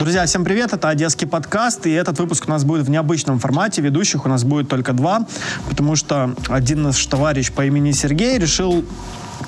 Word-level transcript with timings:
Друзья, 0.00 0.24
всем 0.24 0.44
привет, 0.44 0.72
это 0.72 0.88
Одесский 0.88 1.26
подкаст, 1.26 1.86
и 1.86 1.90
этот 1.90 2.18
выпуск 2.18 2.44
у 2.46 2.50
нас 2.50 2.64
будет 2.64 2.86
в 2.86 2.90
необычном 2.90 3.38
формате, 3.38 3.82
ведущих 3.82 4.24
у 4.24 4.30
нас 4.30 4.44
будет 4.44 4.66
только 4.66 4.94
два, 4.94 5.26
потому 5.68 5.94
что 5.94 6.34
один 6.48 6.84
наш 6.84 7.04
товарищ 7.04 7.52
по 7.52 7.66
имени 7.66 7.92
Сергей 7.92 8.38
решил 8.38 8.82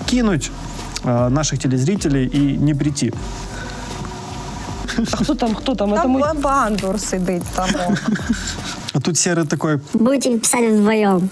кинуть 0.04 0.50
э, 1.04 1.28
наших 1.30 1.58
телезрителей 1.58 2.26
и 2.26 2.58
не 2.58 2.74
прийти. 2.74 3.14
А 5.10 5.16
хто 5.24 5.34
там, 5.34 5.54
хто 5.54 5.74
там? 5.74 5.94
Это 5.94 6.02
Там 6.02 6.10
мой... 6.10 6.34
бандур 6.34 6.98
сидить 6.98 7.44
там. 7.56 7.70
о. 7.70 7.94
А 8.92 9.00
тут 9.00 9.16
Серый 9.16 9.46
такой, 9.46 9.80
Будете 9.94 10.38
писать 10.38 10.70
вдвоем. 10.70 11.30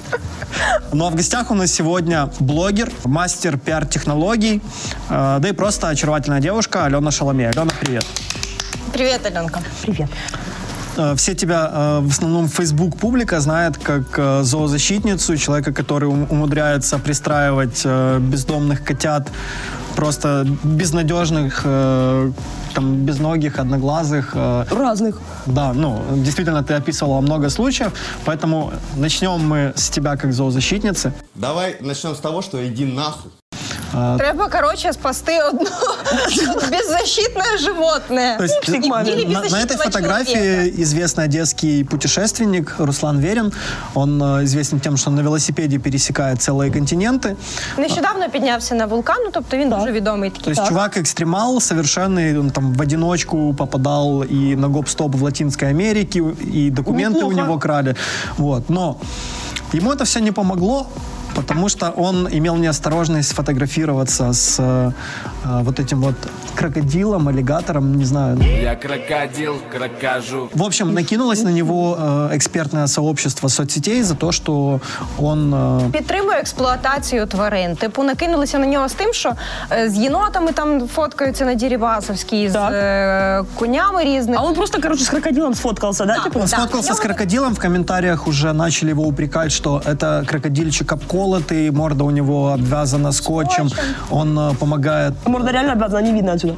ну 0.94 1.06
а 1.06 1.10
в 1.10 1.14
гостях 1.14 1.50
у 1.50 1.54
нас 1.54 1.70
сегодня 1.70 2.30
блогер, 2.40 2.90
мастер 3.04 3.58
пиар-технологий, 3.58 4.62
э, 5.10 5.38
да 5.42 5.46
и 5.46 5.52
просто 5.52 5.90
очаровательная 5.90 6.40
девушка 6.40 6.86
Алена 6.86 7.10
Шаломея. 7.10 7.50
Алена, 7.50 7.70
привет. 7.78 8.06
Привет, 9.00 9.24
Аленка. 9.24 9.60
Привет. 9.80 10.10
Э, 10.98 11.14
Все 11.16 11.34
тебя 11.34 11.70
э, 11.72 12.00
в 12.02 12.10
основном 12.10 12.48
Facebook 12.48 12.98
публика 12.98 13.40
знает 13.40 13.78
как 13.78 14.02
э, 14.18 14.42
зоозащитницу, 14.42 15.38
человека, 15.38 15.72
который 15.72 16.04
ум- 16.04 16.26
умудряется 16.30 16.98
пристраивать 16.98 17.86
бездомных 18.20 18.84
котят, 18.84 19.30
просто 19.96 20.46
безнадежных, 20.64 21.62
там, 22.74 23.06
безногих, 23.06 23.58
одноглазых. 23.58 24.34
Разных. 24.70 25.18
Да, 25.46 25.72
ну, 25.72 26.02
действительно, 26.16 26.62
ты 26.62 26.74
описывала 26.74 27.22
много 27.22 27.48
случаев, 27.48 27.92
поэтому 28.26 28.70
начнем 28.96 29.40
мы 29.40 29.72
с 29.76 29.88
тебя 29.88 30.16
как 30.16 30.34
зоозащитницы. 30.34 31.14
Давай 31.34 31.76
начнем 31.80 32.14
с 32.14 32.18
того, 32.18 32.42
что 32.42 32.58
иди 32.68 32.84
нахуй. 32.84 33.30
Треба, 34.17 34.49
короче, 34.49 34.93
спасти 34.93 35.31
одно 35.37 35.69
беззащитное 36.71 37.57
животное. 37.57 38.37
То 38.37 38.43
есть 38.43 38.55
Пупсик 38.59 38.85
э, 38.85 38.87
мамин. 38.87 39.13
Или 39.13 39.25
на, 39.25 39.41
на 39.41 39.45
этой 39.45 39.51
беззащитного 39.51 39.83
фотографии 39.83 40.33
человека. 40.33 40.81
известный 40.81 41.23
одесский 41.25 41.85
путешественник 41.85 42.75
Руслан 42.79 43.19
Верин. 43.19 43.51
Он 43.93 44.21
э, 44.21 44.43
известен 44.43 44.79
тем, 44.79 44.97
что 44.97 45.11
на 45.11 45.21
велосипеде 45.21 45.77
пересекает 45.77 46.41
целые 46.41 46.71
континенты. 46.71 47.35
Нещодавно 47.77 48.29
піднявся 48.29 48.75
на 48.75 48.85
вулкан, 48.85 49.17
ну, 49.25 49.29
тобто 49.33 49.57
він 49.57 49.69
дуже 49.69 49.91
відомий 49.91 50.29
То 50.29 50.37
такий. 50.37 50.53
есть 50.53 50.67
чувак 50.67 50.97
экстремал 50.97 51.59
совершенный, 51.59 52.39
он 52.39 52.51
там 52.51 52.73
в 52.73 52.81
одиночку 52.81 53.53
попадал 53.53 54.23
и 54.23 54.55
на 54.55 54.67
гоп-стоп 54.67 55.15
в 55.15 55.23
Латинской 55.23 55.69
Америке, 55.69 56.19
и 56.53 56.69
документы 56.69 57.19
у 57.23 57.31
Неплохо. 57.31 57.35
него 57.47 57.59
крали. 57.59 57.95
Вот. 58.37 58.69
Но 58.69 58.97
ему 59.73 59.91
это 59.93 60.03
все 60.03 60.19
не 60.19 60.31
помогло, 60.31 60.87
потому 61.35 61.69
что 61.69 61.89
он 61.97 62.27
имел 62.31 62.55
неосторожность 62.55 63.29
сфотографироваться 63.29 64.31
с 64.33 64.55
э, 64.59 64.91
э, 65.45 65.63
вот 65.63 65.79
этим 65.79 66.01
вот 66.01 66.15
крокодилом, 66.55 67.27
аллигатором, 67.27 67.95
не 67.97 68.05
знаю. 68.05 68.37
Я 68.61 68.75
крокодил, 68.75 69.55
крокожу. 69.71 70.49
В 70.53 70.63
общем, 70.63 70.93
накинулось 70.93 71.43
на 71.43 71.49
него 71.51 71.97
э, 71.99 72.29
экспертное 72.37 72.87
сообщество 72.87 73.49
соцсетей 73.49 74.01
за 74.03 74.15
то, 74.15 74.31
что 74.31 74.79
он 75.19 75.53
э, 75.53 75.91
Підтримує 75.91 76.37
експлуатацію 76.39 77.25
тварин. 77.25 77.75
Типу, 77.75 78.03
накинулися 78.03 78.59
на 78.59 78.65
нього 78.67 78.89
з 78.89 78.93
тим, 78.93 79.13
що 79.13 79.33
е, 79.71 79.89
з 79.89 79.95
єнотами 79.97 80.51
там 80.51 80.87
фоткаються 80.87 81.45
на 81.45 81.53
Дірібасовській, 81.53 82.49
з 82.49 82.53
Так. 82.53 82.71
е, 82.73 83.43
конями 83.59 84.03
різними. 84.03 84.37
А 84.41 84.45
он 84.45 84.53
просто, 84.55 84.81
короче, 84.81 85.03
с 85.03 85.09
крокодилом 85.09 85.53
сфоткался, 85.55 86.05
да? 86.05 86.23
типа? 86.23 86.39
Он 86.39 86.45
Да. 86.45 86.47
сфоткался 86.47 86.87
Я 86.87 86.93
с 86.93 86.99
вот- 86.99 87.05
крокодилом, 87.07 87.53
в 87.53 87.59
комментариях 87.59 88.27
уже 88.27 88.53
начали 88.53 88.91
его 88.91 89.03
упрекать, 89.03 89.51
что 89.51 89.81
это 89.85 90.25
крокодильчик 90.25 90.91
обколотый, 91.20 91.70
морда 91.70 92.04
у 92.04 92.10
него 92.10 92.52
обвязана 92.52 93.12
скотчем, 93.12 93.68
Скотчем. 93.68 93.94
он 94.10 94.38
э, 94.38 94.54
помогает... 94.54 95.14
Морда 95.26 95.52
реально 95.52 95.72
обязана, 95.72 96.02
не 96.02 96.12
видно 96.12 96.32
отсюда. 96.32 96.56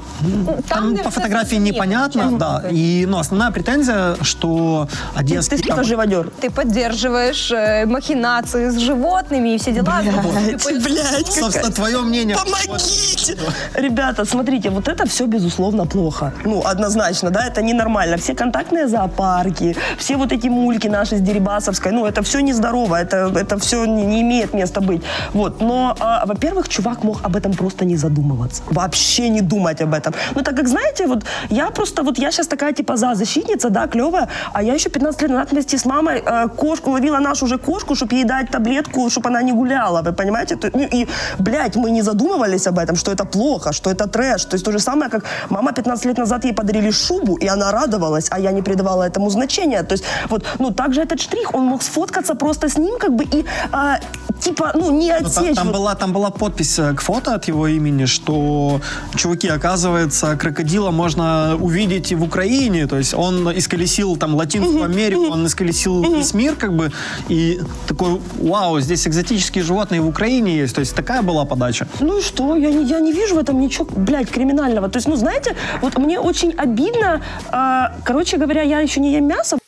Там 0.68 0.94
не 0.94 0.98
по 1.02 1.10
фотографии 1.10 1.56
непонятно, 1.56 2.30
да. 2.38 2.62
И, 2.70 3.06
ну, 3.08 3.18
основная 3.18 3.50
претензия, 3.50 4.14
что 4.22 4.88
Ты, 5.14 5.20
одесский... 5.20 5.56
ты 5.58 5.68
там- 5.68 5.76
тоже 5.78 5.88
живодер. 5.90 6.30
Ты 6.40 6.50
поддерживаешь 6.50 7.50
э, 7.50 7.86
махинации 7.86 8.70
с 8.70 8.78
животными 8.78 9.54
и 9.54 9.58
все 9.58 9.72
дела. 9.72 10.00
Блядь, 10.02 10.84
блядь, 10.84 11.26
Собственно, 11.32 11.70
твое 11.72 12.00
мнение. 12.00 12.36
Помогите! 12.36 13.36
Ребята, 13.74 14.24
смотрите, 14.24 14.70
вот 14.70 14.88
это 14.88 15.06
все, 15.06 15.26
безусловно, 15.26 15.86
плохо. 15.86 16.32
Ну, 16.44 16.62
однозначно, 16.64 17.30
да, 17.30 17.46
это 17.46 17.62
ненормально. 17.62 18.16
Все 18.16 18.34
контактные 18.34 18.88
зоопарки, 18.88 19.76
все 19.98 20.16
вот 20.16 20.32
эти 20.32 20.48
мульки 20.48 20.88
наши 20.88 21.16
с 21.16 21.20
Дерибасовской, 21.20 21.92
ну, 21.92 22.06
это 22.06 22.22
все 22.22 22.40
нездорово, 22.40 22.96
это, 22.96 23.32
это 23.34 23.58
все 23.58 23.84
не, 23.86 24.04
не 24.04 24.20
имеет 24.22 24.51
места 24.54 24.80
быть. 24.80 25.02
Вот, 25.34 25.60
но, 25.60 25.94
а, 26.00 26.24
во-первых, 26.26 26.68
чувак 26.68 27.04
мог 27.04 27.24
об 27.24 27.36
этом 27.36 27.52
просто 27.52 27.84
не 27.84 27.96
задумываться. 27.96 28.62
Вообще 28.70 29.28
не 29.28 29.40
думать 29.40 29.80
об 29.80 29.94
этом. 29.94 30.14
Ну, 30.34 30.42
так 30.42 30.56
как, 30.56 30.68
знаете, 30.68 31.06
вот 31.06 31.24
я 31.50 31.70
просто, 31.70 32.02
вот 32.02 32.18
я 32.18 32.30
сейчас 32.30 32.46
такая, 32.46 32.72
типа, 32.72 32.96
за 32.96 33.14
защитница, 33.14 33.70
да, 33.70 33.86
клевая, 33.86 34.28
а 34.52 34.62
я 34.62 34.74
еще 34.74 34.90
15 34.90 35.22
лет 35.22 35.30
назад 35.30 35.52
вместе 35.52 35.76
с 35.76 35.84
мамой 35.84 36.22
э, 36.26 36.48
кошку, 36.56 36.90
ловила 36.90 37.18
нашу 37.18 37.44
уже 37.44 37.58
кошку, 37.58 37.94
чтобы 37.94 38.14
ей 38.14 38.24
дать 38.24 38.50
таблетку, 38.50 39.10
чтобы 39.10 39.28
она 39.28 39.42
не 39.42 39.52
гуляла, 39.52 40.02
вы 40.02 40.12
понимаете? 40.12 40.56
То- 40.56 40.70
ну, 40.74 40.88
и, 40.92 41.06
блядь, 41.38 41.76
мы 41.76 41.90
не 41.90 42.02
задумывались 42.02 42.66
об 42.66 42.78
этом, 42.78 42.96
что 42.96 43.12
это 43.12 43.24
плохо, 43.24 43.72
что 43.72 43.90
это 43.90 44.06
трэш. 44.06 44.44
То 44.44 44.54
есть 44.54 44.64
то 44.64 44.72
же 44.72 44.78
самое, 44.78 45.10
как 45.10 45.24
мама 45.50 45.72
15 45.72 46.06
лет 46.06 46.18
назад 46.18 46.44
ей 46.44 46.54
подарили 46.54 46.90
шубу, 46.90 47.36
и 47.36 47.46
она 47.46 47.72
радовалась, 47.72 48.28
а 48.30 48.38
я 48.40 48.52
не 48.52 48.62
придавала 48.62 49.02
этому 49.04 49.30
значения. 49.30 49.82
То 49.82 49.94
есть 49.94 50.04
вот, 50.28 50.44
ну, 50.58 50.70
также 50.70 51.00
этот 51.02 51.20
штрих, 51.20 51.54
он 51.54 51.64
мог 51.64 51.82
сфоткаться 51.82 52.34
просто 52.34 52.68
с 52.68 52.78
ним, 52.78 52.98
как 52.98 53.12
бы, 53.14 53.24
и, 53.24 53.44
а, 53.72 53.98
типа, 54.42 54.72
ну, 54.74 54.90
не 54.90 55.10
Ну, 55.10 55.26
отсечь. 55.26 55.54
Там, 55.56 55.66
там 55.66 55.72
была, 55.72 55.94
там 55.94 56.12
была 56.12 56.30
подпись 56.30 56.78
э, 56.78 56.94
к 56.94 57.00
фото 57.00 57.34
от 57.34 57.48
его 57.48 57.66
имени, 57.68 58.06
что, 58.06 58.80
чуваки, 59.14 59.48
оказывается, 59.48 60.36
крокодила 60.36 60.90
можно 60.90 61.56
увидеть 61.60 62.12
и 62.12 62.14
в 62.14 62.22
Украине. 62.22 62.86
То 62.86 62.98
есть 62.98 63.14
он 63.14 63.48
исколесил 63.56 64.16
там 64.16 64.34
Латинскую 64.34 64.84
Америку, 64.84 65.32
он 65.32 65.46
исколесил 65.46 66.02
весь 66.02 66.34
мир, 66.34 66.56
как 66.56 66.74
бы. 66.74 66.92
И 67.28 67.60
такой, 67.86 68.20
вау, 68.40 68.80
здесь 68.80 69.06
экзотические 69.06 69.64
животные 69.64 70.00
в 70.00 70.08
Украине 70.08 70.56
есть. 70.56 70.74
То 70.74 70.80
есть 70.80 70.94
такая 70.94 71.22
была 71.22 71.44
подача. 71.44 71.86
Ну 72.00 72.18
и 72.18 72.22
что? 72.22 72.56
Я 72.56 72.70
не, 72.70 72.84
я 72.84 73.00
не 73.00 73.12
вижу 73.12 73.34
в 73.34 73.38
этом 73.38 73.60
ничего, 73.60 73.86
блядь, 73.96 74.30
криминального. 74.30 74.88
То 74.88 74.96
есть, 74.98 75.08
ну, 75.08 75.16
знаете, 75.16 75.56
вот 75.80 75.98
мне 75.98 76.18
очень 76.20 76.52
обидно. 76.52 77.22
а, 77.50 77.92
короче 78.04 78.36
говоря, 78.36 78.62
я 78.62 78.80
еще 78.80 79.00
не 79.00 79.12
ем 79.12 79.26
мясо. 79.26 79.58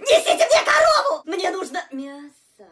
Несите 0.00 0.46
мне 0.46 0.62
корову! 0.64 1.22
Мне 1.26 1.50
нужно 1.50 1.78
мясо. 1.92 2.64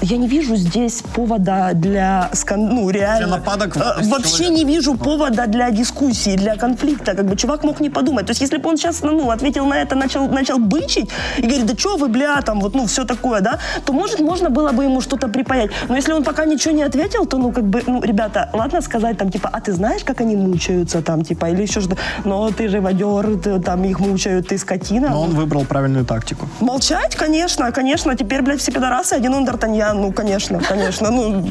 Я 0.00 0.16
не 0.16 0.28
вижу 0.28 0.56
здесь 0.56 1.02
повода 1.14 1.72
для 1.74 2.30
скан... 2.32 2.68
ну 2.68 2.90
реально. 2.90 3.26
Для 3.26 3.36
нападок 3.36 3.76
Э, 3.76 4.02
Вообще 4.04 4.44
человека. 4.44 4.54
не 4.54 4.64
вижу 4.64 4.94
повода 4.94 5.46
для 5.46 5.70
дискуссии, 5.70 6.36
для 6.36 6.56
конфликта. 6.56 7.14
Как 7.14 7.26
бы 7.26 7.36
чувак 7.36 7.64
мог 7.64 7.80
не 7.80 7.90
подумать. 7.90 8.26
То 8.26 8.30
есть 8.30 8.40
если 8.40 8.58
бы 8.58 8.68
он 8.68 8.76
сейчас 8.76 9.02
ну, 9.02 9.30
ответил 9.30 9.66
на 9.66 9.74
это, 9.74 9.94
начал, 9.96 10.28
начал 10.28 10.58
бычить 10.58 11.10
и 11.38 11.42
говорит, 11.42 11.66
да 11.66 11.74
что 11.76 11.96
вы, 11.96 12.08
бля, 12.08 12.40
там 12.42 12.60
вот, 12.60 12.74
ну, 12.74 12.86
все 12.86 13.04
такое, 13.04 13.40
да, 13.40 13.58
то, 13.84 13.92
может, 13.92 14.20
можно 14.20 14.50
было 14.50 14.72
бы 14.72 14.84
ему 14.84 15.00
что-то 15.00 15.28
припаять. 15.28 15.70
Но 15.88 15.96
если 15.96 16.12
он 16.12 16.24
пока 16.24 16.44
ничего 16.44 16.74
не 16.74 16.82
ответил, 16.82 17.26
то, 17.26 17.38
ну, 17.38 17.52
как 17.52 17.64
бы, 17.64 17.82
ну, 17.86 18.02
ребята, 18.02 18.50
ладно 18.52 18.80
сказать 18.80 19.18
там, 19.18 19.30
типа, 19.30 19.50
а 19.52 19.60
ты 19.60 19.72
знаешь, 19.72 20.04
как 20.04 20.20
они 20.20 20.36
мучаются 20.36 21.02
там, 21.02 21.24
типа, 21.24 21.46
или 21.46 21.62
еще 21.62 21.80
что-то. 21.80 21.96
Но 22.24 22.50
ты 22.50 22.68
живодер, 22.68 23.38
ты, 23.42 23.60
там 23.60 23.84
их 23.84 24.00
мучают, 24.00 24.48
ты 24.48 24.58
скотина. 24.58 25.08
Но 25.08 25.22
он 25.22 25.30
выбрал 25.30 25.64
правильную 25.64 26.04
тактику. 26.04 26.48
Молчать, 26.60 27.16
конечно, 27.16 27.72
конечно. 27.72 28.14
Теперь, 28.16 28.42
блядь, 28.42 28.60
все 28.60 28.72
пидорасы, 28.72 29.14
один 29.14 29.34
он 29.34 29.44
Д'Артаньян. 29.46 29.87
Ну, 29.94 30.12
конечно, 30.12 30.60
конечно. 30.60 31.10
Ну, 31.10 31.48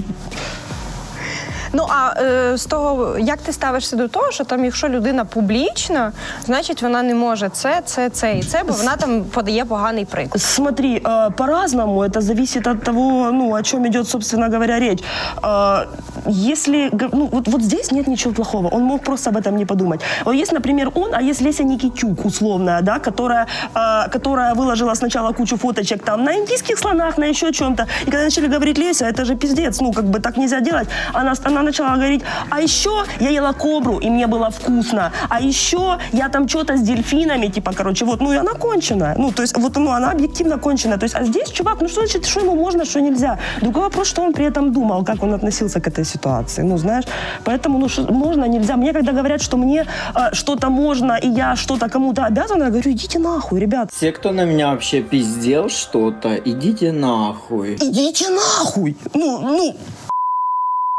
Ну 1.72 1.87
а 1.88 2.20
е, 2.22 2.56
з 2.56 2.65
того, 2.66 3.19
як 3.19 3.38
ти 3.38 3.53
ставишся 3.53 3.97
до 3.97 4.09
того, 4.09 4.31
що 4.31 4.44
там, 4.44 4.65
якщо 4.65 4.88
людина 4.88 5.25
публічна, 5.25 6.12
значить 6.44 6.82
вона 6.82 7.03
не 7.03 7.15
може 7.15 7.48
це, 7.48 7.82
це, 7.84 8.10
це 8.10 8.32
і 8.38 8.43
це, 8.43 8.62
бо 8.69 8.72
вона 8.72 8.97
там 8.97 9.25
подає 9.25 9.65
поганий 9.65 10.04
приклад. 10.04 10.43
Смотри, 10.43 11.00
э, 11.04 11.31
по-разному, 11.31 12.04
это 12.04 12.20
зависит 12.20 12.66
от 12.66 12.82
того, 12.82 13.31
ну, 13.32 13.53
о 13.54 13.62
чем 13.62 13.87
идет, 13.87 14.09
собственно 14.09 14.48
говоря, 14.50 14.78
речь. 14.81 15.03
Э, 15.43 15.87
Если, 16.26 16.88
г- 16.93 17.08
ну, 17.12 17.29
вот, 17.32 17.49
вот 17.49 17.62
здесь 17.62 17.93
нет 17.93 18.06
ничего 18.06 18.34
плохого, 18.34 18.69
он 18.75 18.82
мог 18.82 19.02
просто 19.02 19.31
об 19.31 19.37
этом 19.37 19.56
не 19.56 19.64
подумать. 19.67 20.00
Вот 20.25 20.34
есть, 20.34 20.52
например, 20.52 20.90
он, 20.94 21.14
а 21.14 21.23
есть 21.23 21.40
Леся 21.43 21.64
Никитюк, 21.64 22.25
условная, 22.25 22.81
да, 22.82 22.99
которая, 22.99 23.46
э, 23.75 24.08
которая 24.12 24.55
выложила 24.55 24.94
сначала 24.94 25.32
кучу 25.32 25.56
фоточек 25.56 26.05
там 26.05 26.25
на 26.25 26.34
индийских 26.37 26.79
слонах, 26.79 27.19
на 27.19 27.25
еще 27.29 27.52
чем-то, 27.52 27.87
и 28.06 28.11
когда 28.11 28.25
начали 28.25 28.46
говорить, 28.46 28.79
Леся, 28.79 29.06
это 29.06 29.25
же 29.25 29.34
пиздец, 29.37 29.81
ну, 29.81 29.93
как 29.93 30.05
бы 30.05 30.20
так 30.20 30.37
нельзя 30.37 30.61
делать, 30.61 30.88
она, 31.12 31.34
она 31.44 31.56
начала 31.62 31.95
говорить, 31.95 32.24
а 32.50 32.62
еще 32.62 33.04
я 33.19 33.30
ела 33.30 33.54
кобру, 33.54 34.00
и 34.00 34.09
мне 34.09 34.27
было 34.27 34.50
вкусно, 34.50 35.12
а 35.30 35.42
еще 35.42 35.98
я 36.13 36.30
там 36.30 36.48
что-то 36.48 36.77
с 36.77 36.81
дельфинами, 36.81 37.48
типа, 37.48 37.71
короче, 37.74 38.06
вот, 38.06 38.21
ну, 38.21 38.33
и 38.33 38.38
она 38.38 38.54
конченая, 38.54 39.15
ну, 39.18 39.31
то 39.31 39.42
есть, 39.44 39.57
вот, 39.57 39.75
ну, 39.77 39.92
она 39.92 40.12
объективно 40.12 40.57
конченая, 40.57 40.98
то 40.98 41.06
есть, 41.06 41.15
а 41.15 41.24
здесь 41.24 41.50
чувак, 41.51 41.81
ну, 41.81 41.88
что 41.88 42.01
значит, 42.01 42.25
что 42.25 42.39
ему 42.42 42.56
можно, 42.56 42.86
что 42.86 43.01
нельзя? 43.01 43.38
Другой 43.62 43.83
вопрос, 43.83 44.07
что 44.07 44.21
он 44.24 44.33
при 44.33 44.45
этом 44.45 44.71
думал, 44.74 45.04
как 45.06 45.24
он 45.24 45.33
относился 45.33 45.80
к 45.80 45.88
этой 45.88 46.06
ситуации, 46.06 46.63
ну, 46.63 46.77
знаешь, 46.77 47.06
поэтому, 47.44 47.80
ну, 47.80 47.88
шо- 47.89 48.12
можно, 48.13 48.45
нельзя, 48.45 48.75
мне 48.77 48.94
когда 48.94 49.12
говорят, 49.12 49.42
что 49.42 49.57
мне 49.57 49.86
э, 50.15 50.33
что-то 50.33 50.69
можно, 50.69 51.13
и 51.24 51.27
я 51.30 51.56
что-то 51.56 51.89
кому-то 51.89 52.25
обязана, 52.25 52.63
я 52.65 52.69
говорю, 52.69 52.92
идите 52.92 53.19
нахуй, 53.19 53.59
ребят, 53.59 53.89
Те, 54.00 54.12
кто 54.12 54.31
на 54.31 54.45
меня 54.45 54.68
вообще 54.71 55.01
пиздел 55.01 55.69
что-то, 55.69 56.36
идите 56.45 56.92
нахуй. 56.92 57.75
идите 57.75 58.30
нахуй, 58.30 58.95
ну, 59.13 59.39
ну, 59.39 59.75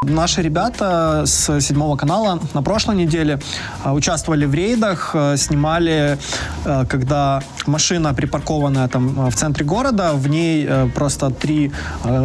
Наши 0.07 0.43
ребята 0.43 1.25
с 1.27 1.61
седьмого 1.61 1.97
канала 1.97 2.39
на 2.55 2.63
прошлой 2.63 2.95
неделе 2.95 3.41
э, 3.85 3.91
участвовали 3.91 4.47
в 4.47 4.55
рейдах, 4.55 5.11
э, 5.13 5.37
снимали, 5.37 6.19
э, 6.65 6.85
когда 6.89 7.43
машина 7.67 8.15
припаркованная 8.15 8.87
там 8.87 9.29
в 9.29 9.35
центре 9.35 9.65
города, 9.65 10.13
в 10.15 10.29
ней 10.29 10.69
просто 10.95 11.31
три 11.31 11.73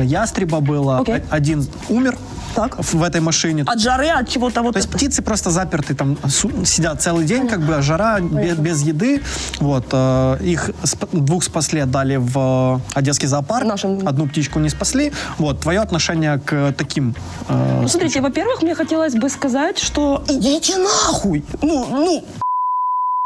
ястреба 0.03 0.59
было. 0.59 0.99
О- 0.99 1.21
один 1.31 1.65
умер 1.89 2.15
Так. 2.55 2.77
в 2.94 3.03
этой 3.03 3.21
машине. 3.21 3.63
От 3.67 3.79
жары, 3.79 4.07
от 4.09 4.29
чего-то 4.29 4.61
вот 4.61 4.73
То 4.73 4.77
есть 4.79 4.89
это. 4.89 4.97
птицы 4.97 5.21
просто 5.21 5.50
заперты 5.51 5.95
там 5.95 6.17
сидят 6.65 7.01
целый 7.01 7.25
день, 7.25 7.47
как 7.47 7.61
бы 7.61 7.75
а 7.75 7.81
жара 7.81 8.19
без, 8.19 8.57
без 8.57 8.81
еды. 8.81 9.21
Вот 9.59 9.85
э, 9.91 10.38
их 10.41 10.69
сп- 10.83 11.07
двух 11.11 11.44
спасли, 11.44 11.79
отдали 11.81 12.17
в 12.17 12.81
э, 12.95 13.00
Одесский 13.00 13.27
зоопарк. 13.27 13.65
Нашим. 13.65 14.07
Одну 14.07 14.27
птичку 14.27 14.59
не 14.59 14.69
спасли. 14.69 15.11
Вот 15.38 15.59
твое 15.61 15.79
отношение 15.79 16.39
к 16.39 16.73
таким. 16.77 17.15
э, 17.50 17.79
Ну, 17.81 17.88
смотрите, 17.88 18.21
во-первых, 18.21 18.61
мне 18.61 18.75
хотелось 18.75 19.13
бы 19.15 19.29
сказать, 19.29 19.79
что 19.79 20.23
идите 20.29 20.77
нахуй! 20.77 21.44
Ну, 21.61 21.85
ну, 21.89 22.23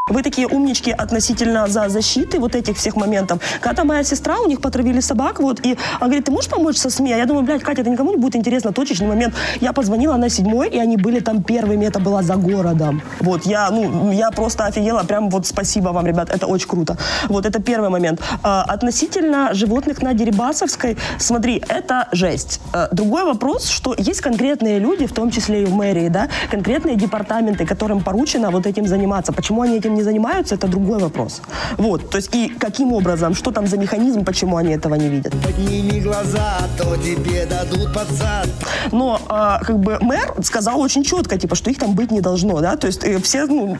вы 0.09 0.24
такие 0.24 0.48
умнички 0.48 0.92
относительно 0.92 1.68
за 1.68 1.89
защиты 1.89 2.39
вот 2.39 2.56
этих 2.56 2.77
всех 2.77 2.95
моментов. 2.95 3.39
Когда 3.62 3.83
моя 3.83 4.04
сестра, 4.04 4.39
у 4.39 4.48
них 4.48 4.62
потравили 4.62 5.01
собак, 5.01 5.39
вот, 5.39 5.59
и 5.65 5.77
она 6.00 6.07
говорит, 6.07 6.25
ты 6.25 6.31
можешь 6.31 6.50
помочь 6.50 6.77
со 6.77 6.89
СМИ? 6.89 7.13
А 7.13 7.18
я 7.18 7.25
думаю, 7.25 7.45
блядь, 7.45 7.63
Катя, 7.63 7.81
это 7.81 7.89
никому 7.89 8.12
не 8.12 8.18
будет 8.18 8.36
интересно, 8.36 8.71
точечный 8.71 9.07
момент. 9.07 9.36
Я 9.62 9.74
позвонила 9.74 10.18
на 10.18 10.30
седьмой, 10.30 10.69
и 10.69 10.80
они 10.80 10.98
были 10.98 11.19
там 11.19 11.44
первыми, 11.44 11.86
это 11.86 12.00
было 12.00 12.24
за 12.24 12.36
городом. 12.36 13.01
Вот, 13.19 13.45
я, 13.45 13.69
ну, 13.69 14.12
я 14.12 14.31
просто 14.31 14.65
офигела, 14.65 15.04
прям 15.04 15.30
вот 15.30 15.45
спасибо 15.45 15.89
вам, 15.89 16.07
ребят, 16.07 16.30
это 16.30 16.48
очень 16.48 16.68
круто. 16.68 16.98
Вот, 17.30 17.45
это 17.45 17.62
первый 17.62 17.89
момент. 17.89 18.21
А, 18.44 18.63
относительно 18.63 19.54
животных 19.54 20.01
на 20.01 20.13
Дерибасовской, 20.13 20.98
смотри, 21.19 21.63
это 21.68 22.07
жесть. 22.12 22.62
А, 22.74 22.88
другой 22.92 23.24
вопрос, 23.25 23.69
что 23.69 23.95
есть 23.98 24.21
конкретные 24.21 24.80
люди, 24.80 25.06
в 25.06 25.13
том 25.13 25.31
числе 25.31 25.63
и 25.63 25.65
в 25.65 25.74
мэрии, 25.74 26.09
да, 26.09 26.27
конкретные 26.51 26.95
департаменты, 26.95 27.65
которым 27.65 28.01
поручено 28.01 28.51
вот 28.51 28.65
этим 28.65 28.88
заниматься. 28.88 29.33
Почему 29.33 29.62
они 29.62 29.77
этим 29.77 29.96
не 29.97 30.03
занимаются, 30.03 30.55
это 30.55 30.67
другой 30.67 30.99
вопрос. 30.99 31.41
Вот, 31.77 32.09
то 32.09 32.17
есть 32.17 32.35
и 32.35 32.49
каким 32.49 32.94
образом, 32.94 33.35
что 33.35 33.51
там 33.51 33.67
за 33.67 33.77
механизм, 33.77 34.23
почему 34.23 34.57
они 34.57 34.73
этого 34.73 34.95
не 34.95 35.09
видят. 35.09 35.33
Подними 35.44 35.99
глаза, 35.99 36.57
то 36.77 36.95
тебе 36.97 37.45
дадут 37.45 37.94
под 37.94 38.09
зад. 38.09 38.47
Но 38.91 39.19
а, 39.29 39.59
как 39.63 39.79
бы 39.79 39.97
мэр 40.01 40.33
сказал 40.44 40.79
очень 40.81 41.03
четко, 41.03 41.38
типа, 41.38 41.55
что 41.55 41.69
их 41.69 41.77
там 41.77 41.94
быть 41.94 42.11
не 42.11 42.21
должно, 42.21 42.61
да, 42.61 42.75
то 42.75 42.88
есть 42.88 43.03
э, 43.03 43.19
все, 43.19 43.45
ну, 43.45 43.77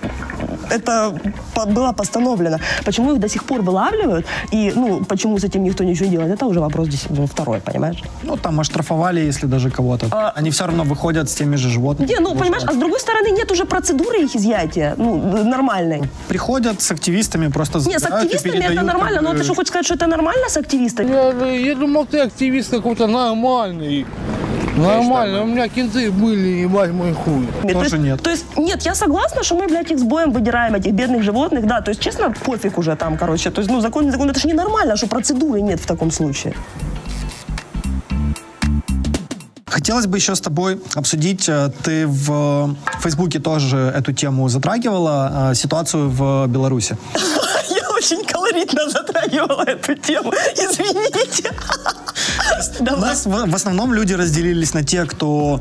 это 0.70 1.14
по- 1.54 1.66
было 1.66 1.92
постановлено. 1.94 2.58
Почему 2.86 3.14
их 3.14 3.20
до 3.20 3.30
сих 3.30 3.44
пор 3.44 3.62
вылавливают 3.62 4.26
и, 4.52 4.72
ну, 4.76 5.04
почему 5.06 5.38
с 5.40 5.44
этим 5.44 5.64
никто 5.64 5.84
ничего 5.84 6.06
не 6.06 6.12
делает, 6.12 6.34
это 6.34 6.46
уже 6.46 6.60
вопрос 6.60 6.88
здесь 6.88 7.06
ну, 7.10 7.26
второй, 7.28 7.60
понимаешь? 7.60 8.04
Ну, 8.24 8.38
там 8.38 8.60
оштрафовали, 8.60 9.20
если 9.20 9.48
даже 9.48 9.70
кого-то. 9.70 10.08
А- 10.12 10.34
Они 10.36 10.50
все 10.50 10.66
равно 10.66 10.84
выходят 10.84 11.30
с 11.30 11.36
теми 11.36 11.56
же 11.58 11.70
животными. 11.70 12.10
Не, 12.10 12.20
ну, 12.20 12.36
понимаешь, 12.36 12.64
а 12.68 12.74
с 12.74 12.78
другой 12.78 13.00
стороны 13.00 13.32
нет 13.32 13.52
уже 13.52 13.66
процедуры 13.66 14.22
их 14.24 14.36
изъятия, 14.36 14.94
ну, 14.98 15.44
нормальной. 15.44 16.02
Приходят 16.28 16.82
с 16.82 16.92
активистами, 16.92 17.48
просто 17.52 17.80
Не, 17.80 18.00
с 18.00 18.06
активистами 18.06 18.64
это 18.66 18.84
нормально, 18.84 19.20
как 19.20 19.30
но 19.30 19.34
ты 19.38 19.44
что, 19.44 19.56
хочешь 19.56 19.70
сказать, 19.70 19.86
что 19.86 19.96
это 19.96 20.08
нормально 20.08 20.50
с 20.50 20.58
активистами? 20.58 21.12
Я, 21.12 21.46
я 21.72 21.76
думал, 21.76 22.06
ты 22.06 22.20
активист 22.20 22.70
какой-то 22.72 23.08
нормальный. 23.08 24.06
Нормально, 24.78 25.44
у 25.44 25.46
меня 25.46 25.68
кенты 25.68 26.12
были, 26.12 26.62
ебать 26.62 26.92
мой 26.92 27.14
хуй. 27.14 27.48
то 27.64 27.68
Тоже 27.74 27.96
есть, 27.96 27.98
нет. 27.98 28.22
То 28.22 28.30
есть, 28.30 28.46
нет, 28.58 28.82
я 28.84 28.96
согласна, 28.96 29.44
что 29.44 29.56
мы, 29.56 29.68
блядь, 29.68 29.92
их 29.92 30.00
с 30.00 30.04
боем 30.04 30.32
выдираем, 30.32 30.76
этих 30.76 30.94
бедных 30.94 31.24
животных, 31.24 31.66
да, 31.66 31.82
то 31.82 31.90
есть, 31.90 32.02
честно, 32.02 32.32
пофиг 32.32 32.78
уже 32.78 32.96
там, 32.96 33.18
короче, 33.18 33.50
то 33.50 33.62
есть, 33.62 33.72
ну, 33.72 33.82
закон, 33.82 34.06
не 34.06 34.12
закон, 34.12 34.30
это 34.30 34.40
же 34.40 34.48
ненормально, 34.48 34.96
что 34.96 35.08
процедуры 35.08 35.62
нет 35.62 35.80
в 35.80 35.86
таком 35.88 36.12
случае. 36.12 36.54
Хотелось 39.66 40.08
бы 40.08 40.18
еще 40.18 40.34
с 40.36 40.42
тобой 40.42 40.82
обсудить, 40.96 41.48
э, 41.50 41.70
ты 41.84 42.08
в 42.08 42.76
Фейсбуке 43.02 43.40
тоже 43.40 43.78
эту 43.78 44.12
тему 44.12 44.50
затрагивала, 44.50 45.52
э, 45.52 45.56
ситуацию 45.56 46.10
в 46.10 46.48
Беларуси. 46.48 46.98
Очень 47.98 48.24
колоритно 48.26 48.90
затрагивала 48.90 49.64
эту 49.64 49.96
тему, 49.96 50.32
извините. 50.56 51.52
У 52.80 52.84
Давай. 52.84 53.02
нас 53.02 53.26
в, 53.26 53.52
в 53.52 53.56
основном 53.56 53.94
люди 53.94 54.14
разделились 54.14 54.74
на 54.74 54.84
те, 54.84 55.06
кто 55.06 55.60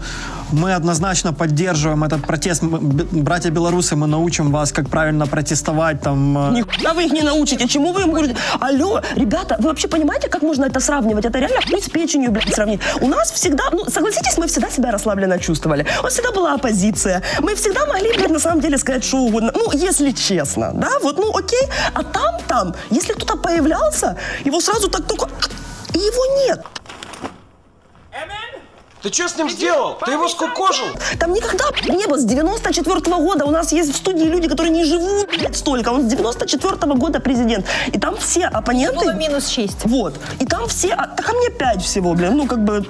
мы 0.52 0.74
однозначно 0.74 1.32
поддерживаем 1.32 2.04
этот 2.04 2.24
протест. 2.26 2.62
Мы, 2.62 2.78
братья 2.78 3.50
белорусы, 3.50 3.96
мы 3.96 4.06
научим 4.06 4.52
вас, 4.52 4.72
как 4.72 4.88
правильно 4.88 5.26
протестовать. 5.26 6.02
Там, 6.02 6.50
э, 6.50 6.56
Нихуя 6.56 6.94
вы 6.94 7.04
их 7.06 7.12
не 7.12 7.22
научите. 7.22 7.66
Чему 7.68 7.92
вы 7.92 8.02
им 8.02 8.12
говорите? 8.12 8.36
Алло, 8.60 9.00
ребята, 9.16 9.56
вы 9.58 9.68
вообще 9.68 9.88
понимаете, 9.88 10.28
как 10.28 10.42
можно 10.42 10.66
это 10.66 10.80
сравнивать? 10.80 11.24
Это 11.24 11.38
реально 11.38 11.60
хуй 11.68 11.80
с 11.80 11.88
печенью, 11.88 12.30
блядь, 12.30 12.54
сравнить. 12.54 12.80
У 13.00 13.08
нас 13.08 13.30
всегда, 13.32 13.64
ну, 13.72 13.84
согласитесь, 13.86 14.38
мы 14.38 14.46
всегда 14.46 14.70
себя 14.70 14.90
расслабленно 14.90 15.38
чувствовали. 15.38 15.86
У 16.00 16.04
нас 16.04 16.12
всегда 16.12 16.32
была 16.32 16.54
оппозиция. 16.54 17.22
Мы 17.40 17.54
всегда 17.54 17.86
могли, 17.86 18.12
блядь, 18.12 18.30
на 18.30 18.38
самом 18.38 18.60
деле 18.60 18.78
сказать 18.78 19.04
что 19.04 19.18
угодно. 19.18 19.52
Ну, 19.54 19.72
если 19.72 20.12
честно, 20.12 20.70
да, 20.74 20.90
вот, 21.02 21.18
ну, 21.18 21.36
окей. 21.36 21.62
А 21.94 22.02
там, 22.02 22.25
там, 22.48 22.74
если 22.90 23.12
кто-то 23.12 23.36
появлялся, 23.36 24.16
его 24.44 24.60
сразу 24.60 24.88
так 24.88 25.06
только... 25.06 25.28
И 25.92 25.98
его 25.98 26.46
нет. 26.46 26.64
Ты 29.06 29.12
что 29.12 29.28
с 29.28 29.36
ним 29.36 29.48
сделал? 29.48 29.96
Ты 30.04 30.10
его 30.10 30.26
скукожил? 30.26 30.86
Там 31.20 31.32
никогда 31.32 31.64
не 31.88 32.06
было. 32.08 32.18
С 32.18 32.24
94 32.24 33.00
года 33.18 33.44
у 33.44 33.52
нас 33.52 33.70
есть 33.70 33.92
в 33.92 33.96
студии 33.96 34.24
люди, 34.24 34.48
которые 34.48 34.72
не 34.72 34.84
живут 34.84 35.28
блядь, 35.28 35.56
столько. 35.56 35.90
Он 35.90 36.02
с 36.02 36.06
94 36.06 36.92
года 36.94 37.20
президент. 37.20 37.66
И 37.92 38.00
там 38.00 38.16
все 38.16 38.46
оппоненты... 38.46 39.04
Было 39.04 39.14
минус 39.14 39.48
6. 39.48 39.84
Вот. 39.84 40.14
И 40.40 40.44
там 40.44 40.66
все... 40.66 40.88
А, 40.94 41.06
так 41.06 41.30
а 41.30 41.34
мне 41.34 41.50
5 41.50 41.82
всего, 41.82 42.14
блин. 42.14 42.36
Ну, 42.36 42.46
как 42.48 42.64
бы... 42.64 42.84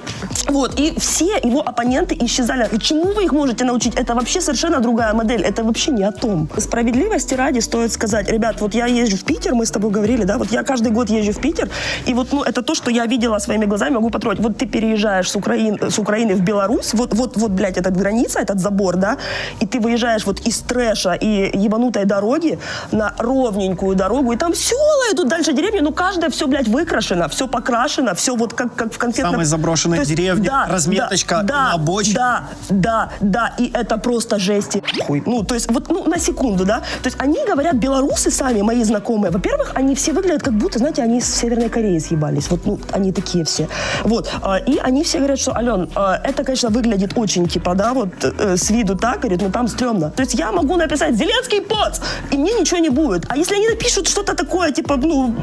Вот. 0.47 0.79
И 0.79 0.99
все 0.99 1.37
его 1.43 1.61
оппоненты 1.61 2.17
исчезали. 2.19 2.67
И 2.71 2.79
чему 2.79 3.13
вы 3.13 3.25
их 3.25 3.31
можете 3.31 3.63
научить? 3.63 3.93
Это 3.93 4.15
вообще 4.15 4.41
совершенно 4.41 4.79
другая 4.79 5.13
модель. 5.13 5.43
Это 5.43 5.63
вообще 5.63 5.91
не 5.91 6.03
о 6.03 6.11
том. 6.11 6.49
Справедливости 6.57 7.35
ради 7.35 7.59
стоит 7.59 7.91
сказать. 7.91 8.27
Ребят, 8.27 8.59
вот 8.59 8.73
я 8.73 8.87
езжу 8.87 9.17
в 9.17 9.23
Питер, 9.23 9.53
мы 9.53 9.67
с 9.67 9.71
тобой 9.71 9.91
говорили, 9.91 10.23
да? 10.23 10.39
Вот 10.39 10.51
я 10.51 10.63
каждый 10.63 10.91
год 10.91 11.11
езжу 11.11 11.33
в 11.33 11.41
Питер. 11.41 11.69
И 12.07 12.15
вот, 12.15 12.31
ну, 12.31 12.41
это 12.41 12.63
то, 12.63 12.73
что 12.73 12.89
я 12.89 13.05
видела 13.05 13.37
своими 13.37 13.65
глазами, 13.65 13.93
могу 13.93 14.09
потрогать. 14.09 14.39
Вот 14.39 14.57
ты 14.57 14.65
переезжаешь 14.65 15.29
с, 15.29 15.35
Украин, 15.35 15.77
с 15.79 15.99
Украины 15.99 16.06
в 16.07 16.41
Беларусь, 16.41 16.93
вот, 16.93 17.13
вот, 17.13 17.37
вот, 17.37 17.51
блядь, 17.51 17.77
эта 17.77 17.91
граница, 17.91 18.39
этот 18.39 18.59
забор, 18.59 18.95
да? 18.95 19.17
И 19.59 19.65
ты 19.65 19.79
выезжаешь 19.79 20.25
вот 20.25 20.39
из 20.41 20.59
трэша 20.59 21.13
и 21.13 21.57
ебанутой 21.57 22.05
дороги 22.05 22.59
на 22.91 23.13
ровненькую 23.17 23.95
дорогу, 23.95 24.31
и 24.31 24.37
там 24.37 24.53
села 24.53 25.13
идут 25.13 25.27
дальше 25.27 25.53
деревья, 25.53 25.81
ну, 25.81 25.91
каждая 25.91 26.29
все, 26.29 26.47
блядь, 26.47 26.67
выкрашено, 26.67 27.27
все 27.27 27.47
покрашено, 27.47 28.13
все 28.15 28.35
вот 28.35 28.53
как, 28.53 28.75
как 28.75 28.93
в 28.93 28.97
конфетном... 28.97 29.33
Самой 29.33 29.45
заброшенной 29.45 29.97
То 29.97 30.01
есть, 30.01 30.15
деревне, 30.15 30.49
разметочка 30.67 31.43
на 31.43 31.73
обочине. 31.73 32.15
Да, 32.15 32.43
да, 32.69 33.09
да, 33.19 33.53
и 33.57 33.71
это 33.73 33.97
просто 33.97 34.39
жесть 34.39 34.75
и 34.75 35.01
хуй. 35.01 35.23
Ну, 35.25 35.43
то 35.43 35.55
есть, 35.55 35.71
вот, 35.71 35.89
ну, 35.89 36.05
на 36.05 36.19
секунду, 36.19 36.65
да? 36.65 36.79
То 37.03 37.07
есть, 37.07 37.17
они 37.19 37.37
говорят, 37.45 37.75
белорусы 37.75 38.31
сами, 38.31 38.61
мои 38.61 38.83
знакомые, 38.83 39.31
во-первых, 39.31 39.71
они 39.75 39.95
все 39.95 40.13
выглядят 40.13 40.43
как 40.43 40.53
будто, 40.53 40.79
знаете, 40.79 41.03
они 41.03 41.17
из 41.17 41.35
Северной 41.35 41.69
Кореи 41.69 41.99
съебались. 41.99 42.49
Вот, 42.49 42.65
ну, 42.65 42.79
они 42.91 43.11
такие 43.11 43.43
все. 43.43 43.67
Вот. 44.03 44.31
а, 44.41 44.57
И 44.57 44.77
они 44.77 45.03
все 45.03 45.17
говорят, 45.17 45.39
что, 45.39 45.55
Ален, 45.55 45.89
это, 46.24 46.44
конечно, 46.44 46.70
выглядит 46.70 47.12
очень, 47.16 47.48
типа, 47.48 47.74
да, 47.74 47.92
вот 47.92 48.08
э, 48.24 48.56
с 48.56 48.70
виду 48.70 48.96
так, 48.96 49.18
говорит, 49.20 49.42
ну, 49.42 49.50
там 49.50 49.68
стрёмно. 49.68 50.10
То 50.10 50.22
есть, 50.22 50.34
я 50.34 50.52
могу 50.52 50.76
написать 50.76 51.16
«Зеленский 51.16 51.60
поц», 51.60 52.00
и 52.32 52.38
мне 52.38 52.52
ничего 52.60 52.80
не 52.80 52.90
будет. 52.90 53.24
А 53.28 53.36
если 53.36 53.56
они 53.56 53.68
напишут 53.68 54.08
что-то 54.08 54.34
такое, 54.34 54.72
типа, 54.72 54.96
ну, 54.96 55.34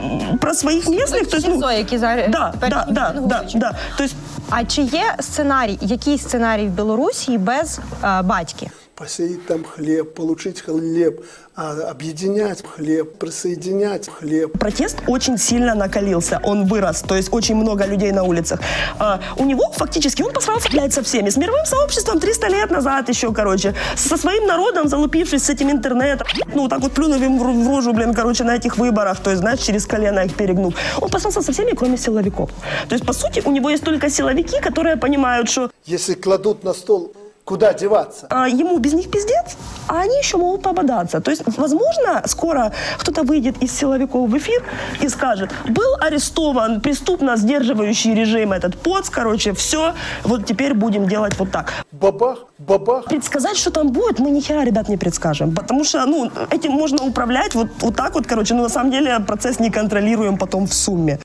про 0.41 0.53
своих 0.53 0.87
местных, 0.87 1.29
то 1.29 1.37
есть, 1.37 1.47
ну... 1.47 1.53
СІЗО, 1.53 1.71
які 1.71 1.97
зараз 1.97 2.25
Да, 2.29 2.51
тепер 2.51 2.69
да, 2.69 2.75
ніхто 2.77 2.93
да, 2.93 3.09
не 3.13 3.13
да, 3.13 3.19
говорить. 3.21 3.55
да. 3.59 3.75
То 3.97 4.03
есть, 4.03 4.15
А 4.49 4.65
чи 4.65 4.81
є 4.81 5.15
сценарій, 5.19 5.77
який 5.81 6.17
сценарій 6.17 6.67
в 6.67 6.69
Білорусі 6.69 7.37
без 7.37 7.79
е, 8.03 8.21
батьки? 8.21 8.69
Посеять 8.96 9.44
там 9.46 9.64
хлеб, 9.64 10.14
получить 10.14 10.60
хлеб, 10.60 11.24
а, 11.56 11.72
объединять 11.90 12.64
хлеб, 12.64 13.18
присоединять 13.18 14.08
хлеб. 14.08 14.56
протест 14.56 14.98
очень 15.08 15.36
сильно 15.36 15.74
накалился, 15.74 16.40
он 16.44 16.66
вырос, 16.66 17.02
то 17.02 17.16
есть 17.16 17.32
очень 17.32 17.56
много 17.56 17.86
людей 17.86 18.12
на 18.12 18.22
улицах. 18.22 18.60
А, 19.00 19.20
у 19.36 19.44
него 19.46 19.64
фактически, 19.72 20.22
он 20.22 20.32
посрался, 20.32 20.70
блядь, 20.70 20.94
со 20.94 21.02
всеми, 21.02 21.30
с 21.30 21.36
мировым 21.36 21.66
сообществом 21.66 22.20
300 22.20 22.48
лет 22.48 22.70
назад 22.70 23.08
еще, 23.08 23.32
короче, 23.32 23.74
со 23.96 24.16
своим 24.16 24.46
народом, 24.46 24.86
залупившись 24.88 25.42
с 25.42 25.50
этим 25.50 25.72
интернетом, 25.72 26.28
ну, 26.54 26.68
так 26.68 26.78
вот 26.78 26.92
плюнув 26.92 27.20
им 27.20 27.38
в 27.38 27.68
рожу, 27.68 27.92
блин, 27.92 28.14
короче, 28.14 28.44
на 28.44 28.54
этих 28.54 28.78
выборах, 28.78 29.18
то 29.18 29.30
есть, 29.30 29.40
знаешь, 29.40 29.58
через 29.58 29.86
колено 29.86 30.20
их 30.20 30.36
перегнув. 30.36 30.74
Он 31.00 31.10
посрался 31.10 31.42
со 31.42 31.52
всеми, 31.52 31.72
кроме 31.72 31.96
силовиков. 31.96 32.48
То 32.88 32.94
есть, 32.94 33.04
по 33.04 33.12
сути, 33.12 33.42
у 33.44 33.50
него 33.50 33.70
есть 33.70 33.82
только 33.82 34.08
силовики, 34.08 34.60
которые 34.60 34.96
понимают, 34.96 35.50
что 35.50 35.70
Если 35.84 36.14
кладут 36.14 36.62
на 36.62 36.74
стол, 36.74 37.12
куда 37.44 37.72
деваться? 37.72 38.26
а, 38.30 38.48
ему 38.48 38.78
без 38.78 38.94
них 38.94 39.10
пиздец, 39.10 39.56
а 39.88 40.00
они 40.00 40.16
еще 40.18 40.36
могут 40.36 40.62
пободаться. 40.62 41.20
То 41.20 41.30
есть, 41.30 41.42
возможно, 41.56 42.22
скоро 42.26 42.72
кто-то 42.98 43.22
выйдет 43.22 43.62
из 43.62 43.72
силовиков 43.76 44.28
в 44.28 44.36
эфир 44.38 44.62
и 45.00 45.08
скажет, 45.08 45.50
был 45.68 45.96
арестован 46.00 46.80
преступно 46.80 47.36
сдерживающий 47.36 48.14
режим 48.14 48.52
этот 48.52 48.76
ПОЦ, 48.76 49.10
короче, 49.10 49.52
все, 49.52 49.94
вот 50.22 50.46
теперь 50.46 50.74
будем 50.74 51.08
делать 51.08 51.38
вот 51.38 51.50
так. 51.50 51.72
Бабах, 51.92 52.46
бабах. 52.58 53.04
Предсказать, 53.04 53.56
что 53.56 53.70
там 53.70 53.92
будет, 53.92 54.18
мы 54.18 54.30
ни 54.30 54.40
хера, 54.40 54.64
ребят, 54.64 54.88
не 54.88 54.96
предскажем. 54.96 55.54
Потому 55.54 55.84
что, 55.84 56.04
ну, 56.06 56.30
этим 56.50 56.72
можно 56.72 57.04
управлять 57.04 57.54
вот, 57.54 57.68
вот 57.80 57.96
так 57.96 58.14
вот, 58.14 58.26
короче, 58.26 58.54
но 58.54 58.62
на 58.62 58.68
самом 58.68 58.90
деле 58.90 59.18
процесс 59.20 59.60
не 59.60 59.70
контролируем 59.70 60.38
потом 60.38 60.66
в 60.66 60.74
сумме. 60.74 61.18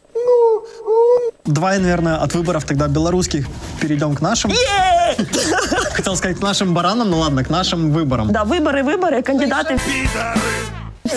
Давай, 1.54 1.80
наверное, 1.80 2.18
от 2.18 2.34
выборов 2.34 2.66
тогда 2.66 2.88
белорусских 2.88 3.48
перейдем 3.82 4.16
к 4.16 4.22
нашим. 4.22 4.52
Хотел 5.92 6.16
сказать 6.16 6.38
к 6.38 6.42
нашим 6.42 6.74
баранам, 6.74 7.10
ну 7.10 7.20
ладно, 7.20 7.44
к 7.44 7.50
нашим 7.50 7.92
выборам. 7.92 8.32
Да, 8.32 8.44
выборы, 8.44 8.84
выборы, 8.84 9.22
кандидаты. 9.22 9.78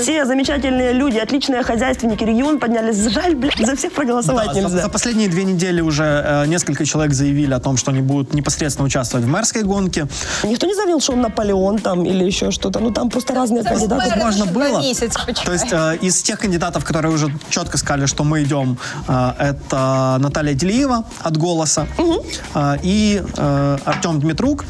Все 0.00 0.24
замечательные 0.24 0.92
люди, 0.92 1.18
отличные 1.18 1.62
хозяйственники, 1.62 2.24
регион 2.24 2.58
поднялись. 2.58 2.96
Жаль, 2.96 3.34
блядь, 3.34 3.58
за 3.58 3.76
всех 3.76 3.92
проголосовать 3.92 4.48
Да, 4.48 4.54
за, 4.54 4.60
нельзя. 4.60 4.82
за 4.82 4.88
последние 4.88 5.28
две 5.28 5.44
недели 5.44 5.80
уже 5.80 6.04
э, 6.04 6.46
несколько 6.46 6.84
человек 6.84 7.12
заявили 7.14 7.52
о 7.54 7.60
том, 7.60 7.76
что 7.76 7.90
они 7.90 8.00
будут 8.00 8.34
непосредственно 8.34 8.86
участвовать 8.86 9.26
в 9.26 9.28
мэрской 9.28 9.62
гонке. 9.62 10.06
Никто 10.44 10.66
не 10.66 10.74
заявил, 10.74 11.00
что 11.00 11.12
он 11.12 11.20
Наполеон 11.20 11.78
там 11.78 12.04
или 12.04 12.24
еще 12.24 12.50
что-то. 12.50 12.80
Ну, 12.80 12.90
там 12.90 13.10
просто 13.10 13.34
разные 13.34 13.62
кандидаты. 13.64 14.10
Мери 14.10 14.18
можно 14.20 14.46
было. 14.46 14.80
почекай. 15.26 15.44
То 15.44 15.52
есть 15.52 15.72
э, 15.72 15.96
из 16.00 16.22
тех 16.22 16.38
кандидатов, 16.38 16.84
которые 16.84 17.12
уже 17.12 17.28
четко 17.50 17.78
сказали, 17.78 18.06
что 18.06 18.24
мы 18.24 18.42
идем, 18.42 18.78
э, 19.08 19.30
это 19.38 20.16
Наталья 20.18 20.54
Делиева 20.54 21.04
от 21.20 21.36
«Голоса» 21.36 21.86
э, 22.54 22.76
и 22.82 23.22
э, 23.36 23.78
Артем 23.84 24.20
Дмитрук. 24.20 24.64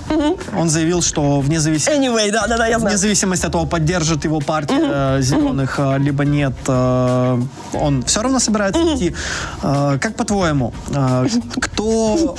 Он 0.56 0.68
заявил, 0.68 1.02
что 1.02 1.40
вне 1.40 1.60
зависимости... 1.60 1.98
Anyway, 1.98 2.30
да, 2.30 2.46
да, 2.46 2.56
да, 2.58 2.66
я 2.66 2.78
знаю. 2.78 2.92
Вне 2.92 2.98
зависимости 2.98 3.46
от 3.46 3.52
того, 3.52 3.66
поддержит 3.66 4.24
его 4.24 4.40
партия 4.40 5.11
э, 5.18 5.22
зеленых 5.22 5.78
э, 5.78 5.98
либо 5.98 6.24
нет, 6.24 6.54
э, 6.68 7.40
он 7.74 8.02
все 8.02 8.22
равно 8.22 8.38
собирается 8.38 8.80
идти. 8.94 9.14
Э, 9.62 9.98
Как 10.00 10.16
по-твоему, 10.16 10.72
э, 10.94 11.26
кто 11.60 12.36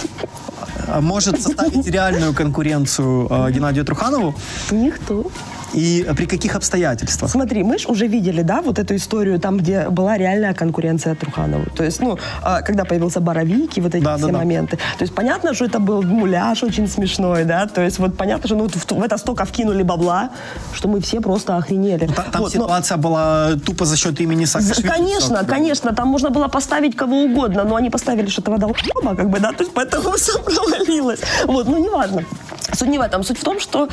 может 1.01 1.41
составить 1.41 1.87
реальную 1.87 2.33
конкуренцию 2.33 3.27
э, 3.29 3.51
Геннадию 3.51 3.85
Труханову 3.85 4.35
Никто. 4.71 5.25
И 5.73 6.05
при 6.15 6.25
каких 6.25 6.55
обстоятельствах? 6.55 7.31
Смотри, 7.31 7.63
мы 7.63 7.77
же 7.77 7.87
уже 7.87 8.07
видели, 8.07 8.41
да, 8.43 8.61
вот 8.61 8.79
эту 8.79 8.95
историю, 8.95 9.39
там, 9.39 9.57
где 9.57 9.89
была 9.89 10.17
реальная 10.17 10.53
конкуренция 10.53 11.15
Труханову. 11.15 11.65
То 11.75 11.83
есть, 11.83 11.99
ну, 12.01 12.17
а, 12.43 12.61
когда 12.61 12.85
появился 12.85 13.19
Боровик 13.21 13.77
и 13.77 13.81
вот 13.81 13.95
эти 13.95 14.03
Да, 14.03 14.17
все 14.17 14.27
да, 14.27 14.31
да. 14.31 14.37
моменты. 14.37 14.77
То 14.97 15.03
есть, 15.03 15.15
понятно, 15.15 15.53
что 15.53 15.65
это 15.65 15.79
был 15.79 16.01
муляж 16.03 16.63
очень 16.63 16.87
смешной, 16.87 17.43
да, 17.45 17.65
то 17.67 17.81
есть, 17.81 17.99
вот 17.99 18.17
понятно, 18.17 18.47
что 18.47 18.55
ну, 18.55 18.67
в, 18.67 18.75
в 18.91 19.03
это 19.03 19.17
столько 19.17 19.45
вкинули 19.45 19.83
бабла, 19.83 20.29
что 20.73 20.87
мы 20.87 20.99
все 20.99 21.19
просто 21.21 21.57
охренели. 21.57 22.07
Та- 22.07 22.23
Там 22.31 22.41
Вот, 22.41 22.55
но- 22.55 22.63
ситуация 22.63 22.97
была 22.97 23.51
тупо 23.65 23.85
за 23.85 23.97
счет 23.97 24.19
имени 24.21 24.45
Саакашвили. 24.45 24.87
Конечно, 24.87 25.37
Всё. 25.37 25.45
конечно, 25.47 25.93
там 25.95 26.07
можно 26.07 26.29
было 26.29 26.47
поставить 26.47 26.95
кого 26.95 27.23
угодно, 27.23 27.63
но 27.63 27.75
они 27.75 27.89
поставили 27.89 28.27
что-то 28.29 28.57
долбоеба, 28.57 29.15
как 29.15 29.29
бы, 29.29 29.39
да, 29.39 29.51
то 29.51 29.63
есть 29.63 29.71
поэтому 29.73 30.11
все 30.17 30.39
провалилось. 30.39 31.19
Вот, 31.45 31.67
ну 31.67 31.77
неважно. 31.77 32.23
Суть 32.71 32.89
не 32.89 32.97
в 32.97 33.01
этом. 33.01 33.23
Суть 33.23 33.39
в 33.39 33.43
том, 33.43 33.59
что 33.59 33.87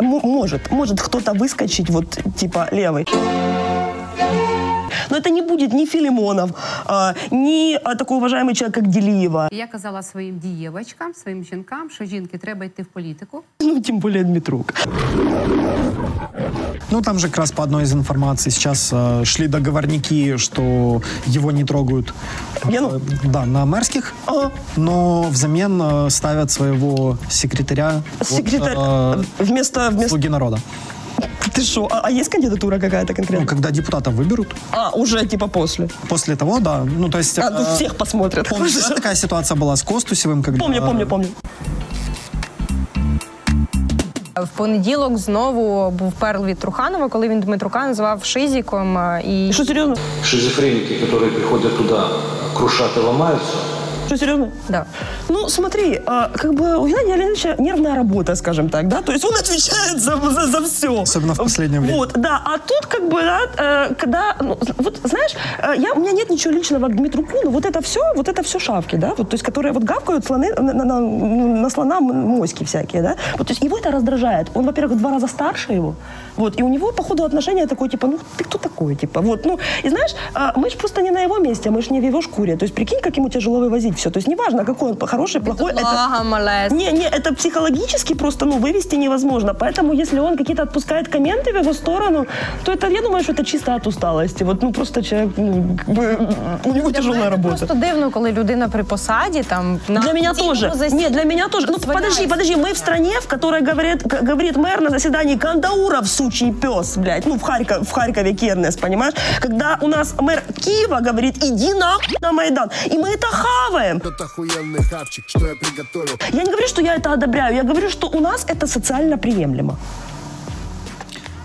м- 0.00 0.20
может, 0.22 0.70
может 0.70 1.00
кто-то 1.00 1.32
выскочить, 1.32 1.90
вот 1.90 2.18
типа 2.36 2.68
левый. 2.70 3.06
Но 5.09 5.17
это 5.17 5.29
не 5.29 5.41
будет 5.41 5.73
ни 5.73 5.85
Филимонов, 5.85 6.51
а, 6.85 7.13
ни 7.31 7.75
а, 7.83 7.95
такой 7.95 8.17
уважаемый 8.17 8.55
человек, 8.55 8.75
как 8.75 8.87
Делиева. 8.87 9.49
Я 9.51 9.67
казала 9.67 10.03
своїм 10.03 10.39
дієвочкам, 10.39 11.13
своїм 11.13 11.43
жінкам, 11.43 11.89
що 11.89 12.05
жінки 12.05 12.37
треба 12.37 12.65
йти 12.65 12.83
в 12.83 12.85
політику. 12.85 13.43
Ну, 13.59 13.81
тем 13.81 13.99
более 13.99 14.23
Дмитрук. 14.23 14.73
Ну, 16.91 17.01
там 17.01 17.19
же 17.19 17.27
как 17.27 17.37
раз 17.37 17.51
по 17.51 17.63
одной 17.63 17.83
из 17.83 17.93
информаций 17.93 18.51
сейчас 18.51 18.93
э, 18.93 19.25
шли 19.25 19.47
договорники, 19.47 20.37
что 20.37 21.01
его 21.27 21.51
не 21.51 21.63
трогают 21.63 22.13
Я, 22.69 22.81
ну- 22.81 22.89
э, 22.89 22.99
да, 23.23 23.45
на 23.45 23.65
мэрских, 23.65 24.13
но 24.77 25.23
взамен 25.31 25.81
э, 25.81 26.09
ставят 26.09 26.51
своего 26.51 27.17
секретаря 27.29 28.01
от, 28.19 28.27
Секретарь 28.27 28.75
э, 28.77 29.23
вместо, 29.39 29.89
вместо... 29.89 30.09
«Слуги 30.09 30.29
народа». 30.29 30.59
Ты 31.53 31.61
что? 31.61 31.87
А, 31.91 32.01
а 32.03 32.11
есть 32.11 32.29
кандидатура 32.31 32.79
какая-то 32.79 33.13
Ну, 33.13 33.15
конкретная? 33.15 33.47
когда 33.47 33.71
депутатов 33.71 34.13
выберут, 34.13 34.47
А, 34.71 34.89
уже 34.93 35.25
типа 35.25 35.47
после. 35.47 35.87
после 36.09 36.35
того, 36.35 36.59
да. 36.59 36.83
Ну, 36.99 37.09
то 37.09 37.17
есть... 37.17 37.39
А, 37.39 37.49
тут 37.51 37.67
э, 37.67 37.75
всех 37.75 37.95
посмотрят. 37.95 38.49
Помнишь, 38.49 38.73
да, 38.89 38.95
такая 38.95 39.15
ситуация 39.15 39.55
была 39.57 39.75
с 39.75 39.83
Костусевым, 39.83 40.43
когда... 40.43 40.59
Помню, 40.59 40.81
помню, 40.81 41.07
помню. 41.07 41.27
В 44.35 44.47
понеділок 44.57 45.17
знову 45.17 45.91
був 45.91 46.13
перл 46.13 46.45
від 46.45 46.59
Труханова, 46.59 47.09
коли 47.09 47.29
він 47.29 47.39
Дмитрука 47.39 47.87
називав 47.87 48.23
Шизіком. 48.25 48.97
е, 48.97 49.21
І 49.27 49.53
Что, 49.53 49.65
серьезно? 49.65 49.95
Шизофреники, 50.23 50.93
которые 51.05 51.29
приходят 51.31 51.77
туда, 51.77 52.09
крушат 52.57 52.97
и 52.97 52.99
ломаются, 52.99 53.53
Что, 54.10 54.16
серьезно? 54.16 54.50
да. 54.68 54.86
Ну, 55.28 55.48
смотри, 55.48 56.00
а, 56.04 56.30
как 56.34 56.52
бы 56.52 56.78
у 56.78 56.88
Геннадия 56.88 57.14
Леонидовича 57.14 57.54
нервная 57.58 57.94
работа, 57.94 58.34
скажем 58.34 58.68
так, 58.68 58.88
да, 58.88 59.02
то 59.02 59.12
есть 59.12 59.24
он 59.24 59.36
отвечает 59.36 60.00
за, 60.00 60.16
за, 60.16 60.46
за 60.48 60.60
все. 60.62 61.02
Особенно 61.02 61.34
в 61.34 61.38
последнее 61.38 61.80
время. 61.80 61.96
Вот, 61.96 62.14
да, 62.14 62.42
а 62.44 62.58
тут 62.58 62.86
как 62.88 63.08
бы, 63.08 63.20
да, 63.22 63.40
э, 63.56 63.94
когда, 63.94 64.34
ну, 64.40 64.58
вот, 64.78 64.98
знаешь, 65.04 65.30
э, 65.62 65.74
я, 65.80 65.92
у 65.92 66.00
меня 66.00 66.10
нет 66.10 66.28
ничего 66.28 66.52
личного 66.52 66.88
к 66.88 66.96
Дмитруку, 66.96 67.36
но 67.44 67.50
вот 67.50 67.64
это 67.64 67.80
все, 67.82 68.00
вот 68.16 68.28
это 68.28 68.42
все 68.42 68.58
шавки, 68.58 68.96
да, 68.96 69.14
вот, 69.16 69.28
то 69.28 69.34
есть, 69.34 69.44
которые 69.44 69.72
вот 69.72 69.84
гавкают 69.84 70.26
слоны, 70.26 70.52
на, 70.54 70.72
на, 70.72 70.84
на, 70.84 71.00
на 71.00 71.70
слона 71.70 72.00
моськи 72.00 72.64
всякие, 72.64 73.02
да, 73.02 73.14
вот, 73.38 73.46
то 73.46 73.52
есть 73.52 73.62
его 73.62 73.78
это 73.78 73.92
раздражает, 73.92 74.50
он, 74.54 74.66
во-первых, 74.66 74.96
в 74.96 74.98
два 74.98 75.10
раза 75.12 75.28
старше 75.28 75.72
его, 75.72 75.94
вот, 76.39 76.59
и 76.59 76.63
у 76.63 76.69
него, 76.69 76.91
по 76.91 77.03
ходу 77.03 77.23
отношения 77.23 77.67
такое, 77.67 77.89
типа, 77.89 78.07
ну, 78.07 78.19
ты 78.37 78.43
кто 78.43 78.57
такой, 78.57 78.95
типа, 78.95 79.21
вот, 79.21 79.45
ну, 79.45 79.59
и 79.85 79.89
знаешь, 79.89 80.15
а, 80.33 80.51
мы 80.55 80.69
же 80.69 80.77
просто 80.77 81.01
не 81.01 81.11
на 81.11 81.21
его 81.23 81.37
месте, 81.39 81.69
мы 81.69 81.81
же 81.81 81.93
не 81.93 82.01
в 82.01 82.03
его 82.03 82.21
шкуре, 82.21 82.55
то 82.57 82.65
есть, 82.65 82.75
прикинь, 82.75 82.99
как 83.01 83.17
ему 83.17 83.29
тяжело 83.29 83.59
вывозить 83.59 83.97
все, 83.97 84.09
то 84.09 84.19
есть, 84.19 84.27
неважно, 84.27 84.65
какой 84.65 84.91
он, 84.91 85.07
хороший, 85.07 85.41
плохой, 85.41 85.71
это... 85.71 85.81
Блага, 85.81 86.23
малець. 86.23 86.71
Не, 86.71 86.91
не, 86.91 87.05
это 87.05 87.33
психологически 87.33 88.15
просто, 88.15 88.45
ну, 88.45 88.57
вывести 88.57 88.97
невозможно. 88.97 89.53
Поэтому, 89.53 89.93
если 90.01 90.19
он 90.19 90.37
какие-то 90.37 90.63
отпускает 90.63 91.07
комменты 91.07 91.53
в 91.53 91.55
его 91.57 91.73
сторону, 91.73 92.25
то 92.63 92.71
это, 92.71 92.87
я 92.89 93.01
думаю, 93.01 93.23
что 93.23 93.33
это 93.33 93.45
чисто 93.45 93.75
от 93.75 93.87
усталости. 93.87 94.43
Вот, 94.43 94.63
ну, 94.63 94.71
просто 94.71 95.01
человек, 95.01 95.29
ну, 95.37 95.77
как 95.77 95.95
бы, 95.95 96.17
у 96.65 96.73
него 96.73 96.89
Для 96.89 96.99
тяжелая 96.99 97.19
мене 97.19 97.29
работа. 97.29 97.57
Просто 97.57 97.75
дивно, 97.75 98.11
коли 98.11 98.31
людина 98.31 98.67
при 98.69 98.83
посаді 98.83 99.43
там 99.43 99.79
на 99.87 99.99
Для 99.99 100.13
меня 100.13 100.31
офіційному 100.31 100.55
тоже. 100.55 100.71
засіданні 100.75 101.03
Нет, 101.03 101.13
для 101.13 101.23
меня 101.25 101.47
тоже. 101.47 101.67
Ну, 101.69 101.73
дозволяє 101.73 102.01
подожди, 102.01 102.27
подожди, 102.27 102.55
мы 102.55 102.73
в 102.73 102.77
стране, 102.77 103.11
в 103.19 103.27
которой 103.27 103.63
говорит, 103.65 104.03
г- 104.13 104.19
говорит 104.21 104.57
мэр 104.57 104.81
на 104.81 104.89
заседании 104.89 105.37
Кандауров, 105.37 106.07
сучий 106.30 106.52
пес, 106.52 106.96
блядь, 106.96 107.26
ну, 107.26 107.36
в, 107.36 107.42
Харьков, 107.42 107.88
в 107.88 107.92
Харькове 107.92 108.32
Кернес, 108.34 108.76
понимаешь? 108.76 109.14
Когда 109.40 109.78
у 109.80 109.88
нас 109.88 110.14
мэр 110.18 110.42
Киева 110.64 111.00
говорит, 111.00 111.42
иди 111.42 111.74
нахуй 111.74 112.16
на 112.20 112.32
Майдан, 112.32 112.70
и 112.86 112.98
мы 112.98 113.08
это 113.08 113.26
хаваем. 113.26 114.00
Тот 114.00 114.20
охуенный 114.20 114.82
хавчик, 114.84 115.24
что 115.26 115.46
я 115.46 115.54
приготовил. 115.56 116.18
Я 116.32 116.42
не 116.42 116.50
говорю, 116.50 116.68
что 116.68 116.82
я 116.82 116.94
это 116.94 117.12
одобряю, 117.12 117.56
я 117.56 117.62
говорю, 117.62 117.90
что 117.90 118.08
у 118.08 118.20
нас 118.20 118.44
это 118.46 118.66
социально 118.66 119.18
приемлемо. 119.18 119.76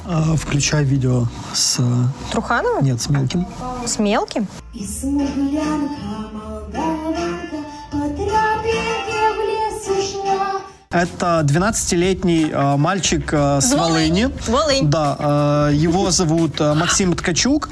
Э, 0.07 0.35
Включай 0.37 0.83
видео 0.83 1.25
с... 1.53 1.79
Труханова? 2.31 2.81
Нет, 2.81 3.01
с 3.01 3.09
мелким. 3.09 3.45
З 3.85 3.99
мелким? 3.99 4.47
Это 10.95 11.41
12-летний 11.43 12.51
э, 12.53 12.77
мальчик 12.77 13.33
э, 13.33 13.59
с 13.59 13.73
Волыни. 13.73 14.29
Волынь. 14.47 14.89
Да, 14.89 15.17
э, 15.69 15.71
его 15.73 16.09
зовут 16.09 16.61
э, 16.61 16.73
Максим 16.73 17.13
Ткачук. 17.13 17.67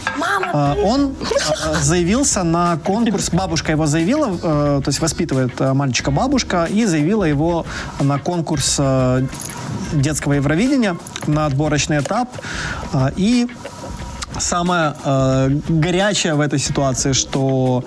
Э, 0.53 0.75
он 0.83 1.15
э, 1.21 1.81
заявился 1.81 2.43
на 2.43 2.77
конкурс, 2.83 3.29
бабушка 3.29 3.71
его 3.71 3.85
заявила, 3.85 4.27
э, 4.27 4.81
то 4.83 4.87
есть 4.87 4.99
воспитывает 4.99 5.53
э, 5.61 5.71
мальчика 5.71 6.11
бабушка, 6.11 6.65
и 6.65 6.83
заявила 6.85 7.23
его 7.23 7.65
на 8.01 8.19
конкурс 8.19 8.75
э, 8.77 9.25
детского 9.93 10.33
Евровидения 10.33 10.97
на 11.25 11.45
отборочный 11.45 11.99
этап. 11.99 12.27
Э, 12.91 13.09
и 13.15 13.47
самое 14.37 14.95
э, 15.05 15.49
горячее 15.69 16.33
в 16.33 16.41
этой 16.41 16.59
ситуации, 16.59 17.13
что 17.13 17.85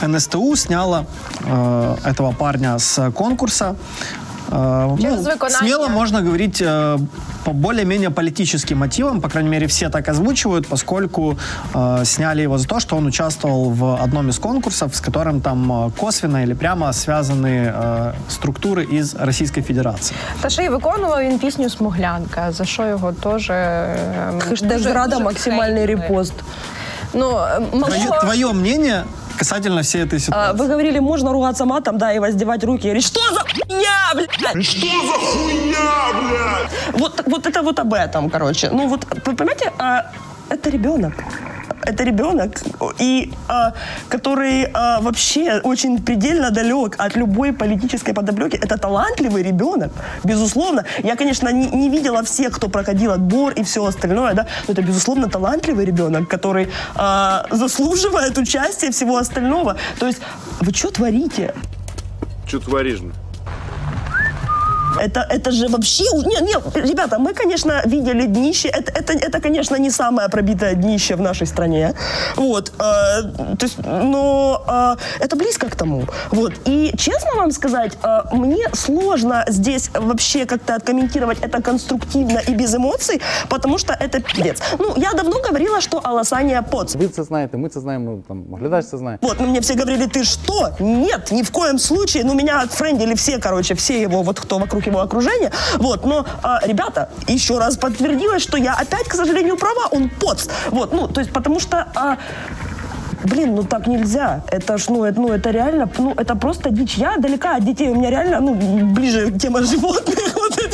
НСТУ 0.00 0.54
сняла 0.54 1.06
э, 1.40 1.96
этого 2.04 2.30
парня 2.30 2.78
с 2.78 3.10
конкурса. 3.10 3.74
Э, 4.50 4.96
Через 5.02 5.26
виконання. 5.26 5.58
смело 5.58 5.88
можно 5.88 6.18
говорить 6.22 6.62
э, 6.62 6.98
по 7.44 7.52
более-менее 7.52 8.10
политическим 8.10 8.78
мотивам, 8.78 9.20
по 9.20 9.28
крайней 9.28 9.50
мере, 9.50 9.66
все 9.66 9.88
так 9.88 10.08
озвучивают, 10.08 10.66
поскольку 10.68 11.36
э, 11.74 12.04
сняли 12.04 12.42
его 12.42 12.58
за 12.58 12.66
то, 12.66 12.80
что 12.80 12.96
он 12.96 13.06
участвовал 13.06 13.70
в 13.70 14.02
одном 14.04 14.28
из 14.28 14.38
конкурсов, 14.38 14.94
с 14.94 15.00
которым 15.00 15.40
там 15.40 15.72
э, 15.72 15.90
косвенно 16.00 16.42
или 16.44 16.54
прямо 16.54 16.92
связаны 16.92 17.72
э, 17.74 18.12
структуры 18.28 18.84
из 18.84 19.14
Российской 19.14 19.62
Федерации. 19.62 20.16
Та 20.40 20.50
ще 20.50 20.62
й 20.64 20.68
виконував 20.68 21.20
він 21.22 21.38
пісню 21.38 21.70
Смуглянка, 21.70 22.52
за 22.52 22.64
що 22.64 22.86
його 22.86 23.12
теж 23.12 23.50
е, 23.50 23.96
Хэштег 24.48 24.78
зрада, 24.78 25.18
максимальный 25.18 25.86
хейтили. 25.86 25.86
репост. 25.86 26.32
Ну, 27.14 27.30
малого- 27.72 28.20
твое 28.20 28.52
мнение 28.52 29.02
касательно 29.38 29.82
всей 29.82 30.02
этой 30.02 30.16
А, 30.18 30.20
ситуации? 30.20 30.58
Вы 30.58 30.68
говорили, 30.68 30.98
можно 31.00 31.32
ругаться 31.32 31.64
матом, 31.64 31.98
да, 31.98 32.12
и 32.12 32.18
воздевать 32.18 32.64
руки. 32.64 32.82
Говорю, 32.84 33.00
что 33.00 33.20
за 33.32 33.40
хуйня, 33.40 34.14
блядь? 34.14 34.64
Что 34.66 34.86
за 34.86 35.12
хуйня, 35.12 35.90
блядь? 36.12 37.00
Вот, 37.00 37.22
вот 37.26 37.46
это 37.46 37.62
вот 37.62 37.78
об 37.78 37.92
этом, 37.94 38.30
короче. 38.30 38.70
Ну 38.70 38.88
вот, 38.88 39.06
вы 39.26 39.34
понимаете, 39.36 39.72
а, 39.78 40.06
это 40.48 40.70
ребенок. 40.70 41.12
Это 41.86 42.04
ребенок, 42.04 42.62
и 42.98 43.32
а, 43.48 43.72
который 44.08 44.64
а, 44.72 45.00
вообще 45.00 45.60
очень 45.62 46.02
предельно 46.02 46.50
далек 46.50 46.96
от 46.98 47.16
любой 47.16 47.52
политической 47.52 48.12
подоплеки. 48.12 48.56
Это 48.56 48.78
талантливый 48.78 49.42
ребенок, 49.42 49.92
безусловно. 50.24 50.84
Я, 51.02 51.16
конечно, 51.16 51.48
не, 51.52 51.66
не 51.66 51.88
видела 51.88 52.22
всех, 52.22 52.56
кто 52.56 52.68
проходил 52.68 53.12
отбор 53.12 53.52
и 53.52 53.62
все 53.62 53.84
остальное, 53.84 54.34
да, 54.34 54.46
но 54.66 54.72
это, 54.72 54.82
безусловно, 54.82 55.28
талантливый 55.28 55.84
ребенок, 55.84 56.28
который 56.28 56.68
а, 56.94 57.46
заслуживает 57.50 58.38
участия 58.38 58.90
всего 58.90 59.16
остального. 59.16 59.76
То 59.98 60.06
есть, 60.06 60.20
вы 60.60 60.72
что 60.72 60.90
творите? 60.90 61.54
Что 62.46 62.60
творишь? 62.60 63.00
Это, 64.99 65.25
это 65.29 65.51
же 65.51 65.67
вообще... 65.67 66.03
Нет, 66.25 66.41
нет, 66.41 66.61
ребята, 66.75 67.19
мы, 67.19 67.33
конечно, 67.33 67.81
видели 67.85 68.25
днище. 68.25 68.67
Это, 68.69 68.91
это, 68.91 69.13
это 69.13 69.41
конечно, 69.41 69.75
не 69.77 69.91
самое 69.91 70.29
пробитое 70.29 70.75
днище 70.75 71.15
в 71.15 71.21
нашей 71.21 71.47
стране. 71.47 71.93
Вот. 72.35 72.73
Э, 72.79 73.21
то 73.57 73.65
есть, 73.65 73.77
но 73.85 74.97
э, 75.19 75.25
это 75.25 75.35
близко 75.35 75.69
к 75.69 75.75
тому. 75.75 76.03
Вот. 76.31 76.53
И, 76.65 76.91
честно 76.97 77.35
вам 77.35 77.51
сказать, 77.51 77.97
э, 78.03 78.21
мне 78.31 78.67
сложно 78.73 79.45
здесь 79.47 79.89
вообще 79.93 80.45
как-то 80.45 80.75
откомментировать 80.75 81.39
это 81.39 81.61
конструктивно 81.61 82.39
и 82.47 82.55
без 82.55 82.75
эмоций, 82.75 83.21
потому 83.49 83.77
что 83.77 83.93
это 83.93 84.21
пиздец. 84.21 84.61
Ну, 84.79 84.93
я 84.97 85.13
давно 85.13 85.37
говорила, 85.47 85.81
что 85.81 85.99
Аласания 86.03 86.61
поц. 86.61 86.95
Ви 86.95 87.07
це 87.07 87.23
знаєте, 87.23 87.57
ми 87.57 87.69
це 87.69 87.79
знаємо, 87.79 88.11
ну, 88.11 88.23
там, 88.27 88.59
глядач 88.59 88.85
це 88.85 88.97
знає. 88.97 89.17
Вот, 89.21 89.37
ну, 89.39 89.47
мне 89.47 89.59
все 89.59 89.73
говорили, 89.73 90.07
ты 90.07 90.23
что? 90.23 90.69
Нет, 90.79 91.31
ни 91.31 91.41
в 91.41 91.51
коем 91.51 91.79
случае. 91.79 92.23
Ну, 92.23 92.33
меня 92.33 92.61
отфрендили 92.63 93.13
все, 93.13 93.39
короче, 93.39 93.73
все 93.73 94.01
его, 94.01 94.21
вот 94.21 94.39
кто 94.39 94.57
вокруг 94.57 94.82
его 94.86 95.00
окружения. 95.00 95.50
Вот, 95.78 96.04
но, 96.06 96.26
а, 96.42 96.60
ребята, 96.64 97.08
еще 97.28 97.58
раз 97.58 97.76
подтвердилось, 97.76 98.42
что 98.42 98.56
я 98.56 98.74
опять, 98.74 99.08
к 99.08 99.14
сожалению, 99.14 99.56
права, 99.56 99.88
он 99.90 100.08
поц. 100.08 100.48
Вот, 100.70 100.92
ну, 100.92 101.08
то 101.08 101.20
есть, 101.20 101.32
потому 101.32 101.60
что... 101.60 101.88
а, 101.94 102.18
Блин, 103.24 103.54
ну 103.54 103.64
так 103.64 103.86
нельзя. 103.86 104.42
Это 104.52 104.76
ж, 104.76 104.90
ну, 104.90 105.04
это, 105.04 105.18
ну, 105.20 105.32
это 105.32 105.50
реально, 105.50 105.88
ну, 105.98 106.12
это 106.14 106.34
просто 106.36 106.70
дичь. 106.70 106.98
Я 106.98 107.16
далека 107.16 107.56
от 107.56 107.64
детей. 107.64 107.88
У 107.88 107.94
меня 107.94 108.10
реально, 108.10 108.40
ну, 108.40 108.54
ближе 108.54 109.30
тема 109.32 109.62
животных, 109.62 110.18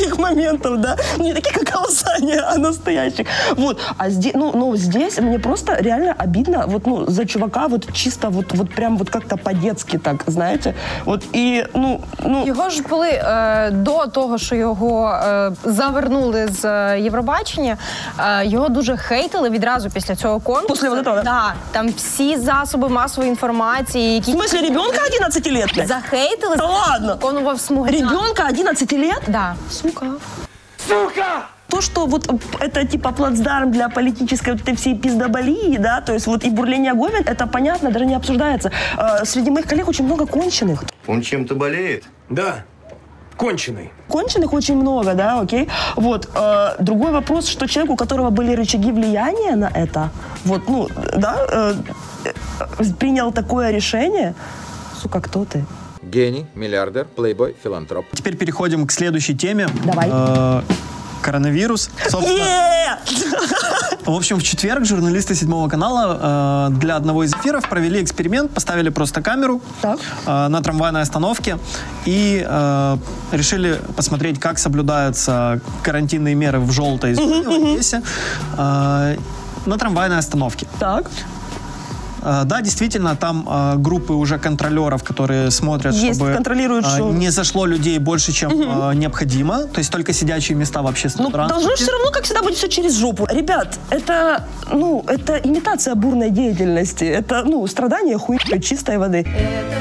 этих 0.00 0.18
моментов, 0.18 0.80
да. 0.80 0.96
Не 1.18 1.34
такие, 1.34 1.54
как 1.54 1.76
Алсания, 1.76 2.42
а 2.54 2.58
настоящих. 2.58 3.26
Вот. 3.56 3.80
А 3.98 4.10
здесь, 4.10 4.34
ну, 4.34 4.52
ну, 4.54 4.76
здесь 4.76 5.18
мне 5.20 5.38
просто 5.38 5.76
реально 5.80 6.14
обидно 6.18 6.64
вот, 6.66 6.86
ну, 6.86 7.06
за 7.10 7.26
чувака 7.26 7.66
вот 7.68 7.92
чисто 7.92 8.28
вот, 8.30 8.52
вот 8.54 8.74
прям 8.74 8.96
вот 8.96 9.10
как-то 9.10 9.36
по-детски 9.36 9.98
так, 9.98 10.24
знаете. 10.26 10.74
Вот 11.04 11.24
и, 11.34 11.66
ну, 11.74 12.00
ну... 12.24 12.46
Його 12.46 12.70
ж 12.70 12.82
були 12.82 13.08
е, 13.08 13.70
до 13.72 14.06
того, 14.06 14.38
що 14.38 14.54
його 14.54 15.10
е, 15.10 15.52
завернули 15.64 16.48
з 16.48 16.64
е, 16.64 17.00
Євробачення, 17.00 17.76
е, 18.18 18.46
його 18.46 18.68
дуже 18.68 18.96
хейтили 18.96 19.50
відразу 19.50 19.90
після 19.90 20.16
цього 20.16 20.40
конкурсу. 20.40 20.74
Після 20.74 20.88
вот 20.88 20.98
этого, 20.98 21.14
да? 21.16 21.22
Да, 21.22 21.54
там 21.72 21.88
всі 21.96 22.36
засоби 22.36 22.88
масової 22.88 23.30
інформації, 23.30 24.14
які... 24.14 24.32
В 24.32 24.36
смысле, 24.36 24.62
ребенка 24.62 24.98
11 25.06 25.46
лет, 25.46 25.74
блядь? 25.74 25.88
Захейтили, 25.88 26.56
Да 26.56 26.64
ладно? 26.66 27.12
виконував 27.12 27.60
смуги. 27.60 27.90
Ребенка 27.90 28.46
11 28.50 28.92
лет? 28.92 29.22
Да. 29.28 29.54
Сука. 29.91 30.11
Сука! 30.87 31.45
То, 31.67 31.81
что 31.81 32.05
вот 32.05 32.29
это 32.59 32.85
типа 32.85 33.11
плацдарм 33.11 33.71
для 33.71 33.89
политической 33.89 34.51
вот 34.51 34.61
этой 34.61 34.75
всей 34.75 34.97
пиздоболии, 34.97 35.77
да, 35.77 36.01
то 36.01 36.13
есть 36.13 36.27
вот 36.27 36.43
и 36.43 36.49
бурление 36.49 36.93
Говен, 36.93 37.23
это 37.25 37.47
понятно, 37.47 37.91
даже 37.91 38.05
не 38.05 38.15
обсуждается. 38.15 38.71
Э, 38.97 39.25
среди 39.25 39.51
моих 39.51 39.67
коллег 39.67 39.87
очень 39.87 40.05
много 40.05 40.25
конченых. 40.25 40.83
Он 41.07 41.21
чем-то 41.21 41.55
болеет? 41.55 42.03
Да. 42.29 42.63
Конченый. 43.37 43.91
Конченых 44.09 44.53
очень 44.53 44.75
много, 44.75 45.13
да, 45.13 45.39
окей. 45.39 45.69
Вот. 45.95 46.29
э, 46.35 46.75
другой 46.79 47.11
вопрос, 47.11 47.47
что 47.47 47.67
человек, 47.67 47.93
у 47.93 47.95
которого 47.95 48.29
были 48.29 48.53
рычаги 48.53 48.91
влияния 48.91 49.55
на 49.55 49.71
это, 49.73 50.09
вот, 50.43 50.67
ну, 50.67 50.89
да, 51.15 51.37
э, 51.49 51.73
э, 52.25 52.93
принял 52.99 53.31
такое 53.31 53.71
решение, 53.71 54.35
сука, 55.01 55.21
кто 55.21 55.45
ты? 55.45 55.65
Гений, 56.11 56.45
миллиардер, 56.55 57.05
плейбой, 57.05 57.55
филантроп. 57.63 58.05
Теперь 58.13 58.35
переходим 58.35 58.85
к 58.85 58.91
следующей 58.91 59.33
теме. 59.33 59.69
Давай. 59.85 60.09
Э, 60.11 60.61
коронавирус. 61.21 61.89
Собственно, 62.09 62.99
в 64.05 64.11
общем, 64.11 64.39
в 64.39 64.43
четверг 64.43 64.85
журналисты 64.85 65.35
седьмого 65.35 65.69
канала 65.69 66.69
э, 66.69 66.79
для 66.79 66.97
одного 66.97 67.23
из 67.23 67.33
эфиров 67.33 67.69
провели 67.69 68.03
эксперимент, 68.03 68.51
поставили 68.51 68.89
просто 68.89 69.21
камеру 69.21 69.61
э, 69.83 69.95
на 70.25 70.61
трамвайной 70.61 71.01
остановке 71.01 71.57
и 72.05 72.45
э, 72.45 72.97
решили 73.31 73.79
посмотреть, 73.95 74.37
как 74.37 74.59
соблюдаются 74.59 75.61
карантинные 75.81 76.35
меры 76.35 76.59
в 76.59 76.71
желтой 76.71 77.13
зоне 77.13 77.43
в 77.43 77.51
Одессе 77.51 78.01
э, 78.57 79.17
на 79.65 79.77
трамвайной 79.77 80.17
остановке. 80.17 80.67
Так. 80.77 81.09
Э, 82.23 82.43
Да, 82.45 82.61
действительно, 82.61 83.15
там 83.15 83.47
э, 83.49 83.75
группы 83.77 84.13
уже 84.13 84.37
контролеров, 84.39 85.03
которые 85.03 85.51
смотрят, 85.51 85.93
Есть, 85.95 86.19
чтобы 86.19 86.33
контролируют, 86.33 86.85
что- 86.85 87.11
не 87.11 87.31
зашло 87.31 87.65
людей 87.65 87.99
больше, 87.99 88.31
чем 88.31 88.51
э, 88.51 88.93
необходимо. 88.95 89.63
То 89.63 89.79
есть 89.79 89.91
только 89.91 90.13
сидячие 90.13 90.57
места 90.57 90.81
в 90.81 90.87
общественном 90.87 91.31
Ну, 91.31 91.47
должно 91.47 91.75
все 91.75 91.91
равно, 91.91 92.11
как 92.11 92.23
всегда, 92.23 92.41
быть 92.41 92.55
все 92.57 92.67
через 92.67 92.97
жопу. 92.97 93.27
Ребят, 93.29 93.79
это, 93.89 94.45
ну, 94.71 95.03
это 95.07 95.37
имитация 95.43 95.95
бурной 95.95 96.29
деятельности. 96.31 97.05
Это, 97.05 97.43
ну, 97.43 97.65
страдание 97.67 98.17
хуй 98.17 98.37
чистой 98.61 98.97
воды. 98.97 99.17
Есть 99.17 99.80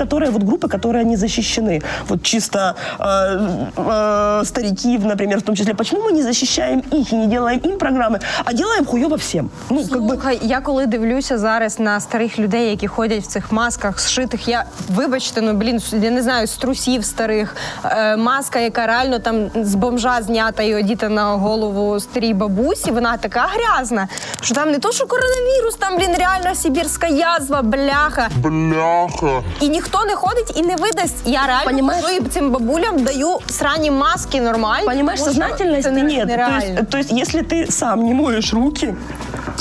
которые, 0.00 0.30
вот 0.30 0.42
группы, 0.42 0.68
которые 0.68 1.04
не 1.04 1.16
защищены. 1.16 1.82
Вот 2.08 2.22
чисто 2.22 2.76
э, 2.98 3.66
э, 3.76 4.44
старики, 4.44 4.98
например, 4.98 5.38
в 5.38 5.42
том 5.42 5.54
числе. 5.54 5.74
Почему 5.74 6.02
мы 6.02 6.12
не 6.12 6.22
защищаем 6.22 6.80
их 6.80 7.12
и 7.12 7.16
не 7.16 7.26
делаем 7.26 7.58
им 7.58 7.78
программы, 7.78 8.20
а 8.44 8.52
делаем 8.52 8.84
хуево 8.84 9.16
всем? 9.16 9.50
Ну, 9.70 9.84
как 9.88 10.02
бы... 10.02 10.14
Слухай, 10.14 10.38
я 10.42 10.60
коли 10.60 10.86
дивлюся 10.86 11.38
зараз 11.38 11.78
на 11.78 12.00
старих 12.00 12.38
людей, 12.38 12.70
які 12.70 12.86
ходять 12.86 13.24
в 13.24 13.26
цих 13.26 13.52
масках 13.52 14.00
зшитих, 14.00 14.48
я 14.48 14.64
вибачте, 14.88 15.40
ну 15.40 15.52
блін, 15.52 15.80
я 15.92 16.10
не 16.10 16.22
знаю, 16.22 16.46
з 16.46 16.56
трусів 16.56 17.04
старих, 17.04 17.56
е, 17.84 18.16
маска, 18.16 18.58
яка 18.58 18.86
реально 18.86 19.18
там 19.18 19.50
з 19.54 19.74
бомжа 19.74 20.22
знята 20.22 20.62
і 20.62 20.74
одіта 20.74 21.08
на 21.08 21.24
голову 21.24 22.00
старій 22.00 22.34
бабусі, 22.34 22.90
вона 22.90 23.16
така 23.16 23.46
грязна, 23.52 24.08
що 24.40 24.54
там 24.54 24.70
не 24.70 24.78
то, 24.78 24.92
що 24.92 25.06
коронавірус, 25.06 25.74
там 25.78 25.96
блін 25.96 26.14
реально 26.18 26.54
сибірська 26.54 27.06
язва, 27.06 27.62
бляха. 27.62 28.28
Бляха. 28.36 29.42
І 29.60 29.68
ніхто 29.68 29.89
не 29.90 29.90
ходить 30.14 30.52
і 30.56 30.62
не 30.62 30.76
видасть. 30.76 31.16
Я 31.24 31.46
реально 31.46 31.64
Понимаешь? 31.70 32.04
хожу 32.04 32.16
і 32.16 32.20
цим 32.28 32.50
бабулям 32.50 33.04
даю 33.04 33.38
срані 33.48 33.90
маски 33.90 34.40
нормальні. 34.40 34.86
Понимаешь, 34.86 35.20
тому 35.20 35.32
що 35.32 35.40
сознательности 35.40 35.82
це 35.82 35.90
не- 35.90 36.02
нет. 36.02 36.20
То 36.20 36.26
нереально. 36.26 36.56
есть, 36.80 36.90
то 36.90 36.98
есть, 36.98 37.12
если 37.12 37.42
ты 37.42 37.70
сам 37.70 38.04
не 38.04 38.14
моешь 38.14 38.54
руки, 38.54 38.94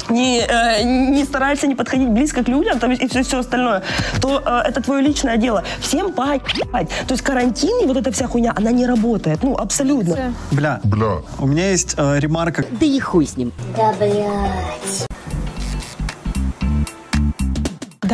не, 0.10 0.48
э, 0.50 0.84
не 1.12 1.26
стараешься 1.26 1.68
не 1.68 1.76
подходить 1.76 2.10
близко 2.10 2.44
к 2.44 2.52
людям 2.52 2.80
там, 2.80 2.92
и 2.92 3.08
все, 3.08 3.22
все 3.22 3.38
остальное, 3.40 3.82
то 4.20 4.28
э, 4.46 4.70
это 4.72 4.82
твое 4.82 5.02
личное 5.02 5.38
дело. 5.38 5.64
Всем 5.82 6.12
поебать. 6.12 6.90
То 7.08 7.14
есть 7.14 7.22
карантин 7.24 7.82
и 7.84 7.86
вот 7.86 7.98
эта 7.98 8.12
вся 8.12 8.28
хуйня, 8.28 8.54
она 8.60 8.72
не 8.72 8.88
работает. 8.88 9.40
Ну, 9.44 9.56
абсолютно. 9.56 10.34
Бля. 10.52 10.80
Бля. 10.84 11.18
У 11.40 11.48
меня 11.48 11.72
есть 11.72 11.96
э, 11.98 12.20
ремарка. 12.20 12.64
Да 12.80 12.86
и 12.86 13.00
хуй 13.00 13.26
с 13.26 13.38
ним. 13.38 13.52
Да, 13.78 13.94
блядь. 14.00 15.09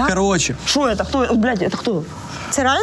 Короче. 0.06 0.56
Что 0.66 0.88
это? 0.88 1.04
Кто? 1.04 1.35
Блядь, 1.35 1.62
это 1.62 1.76
кто? 1.76 2.04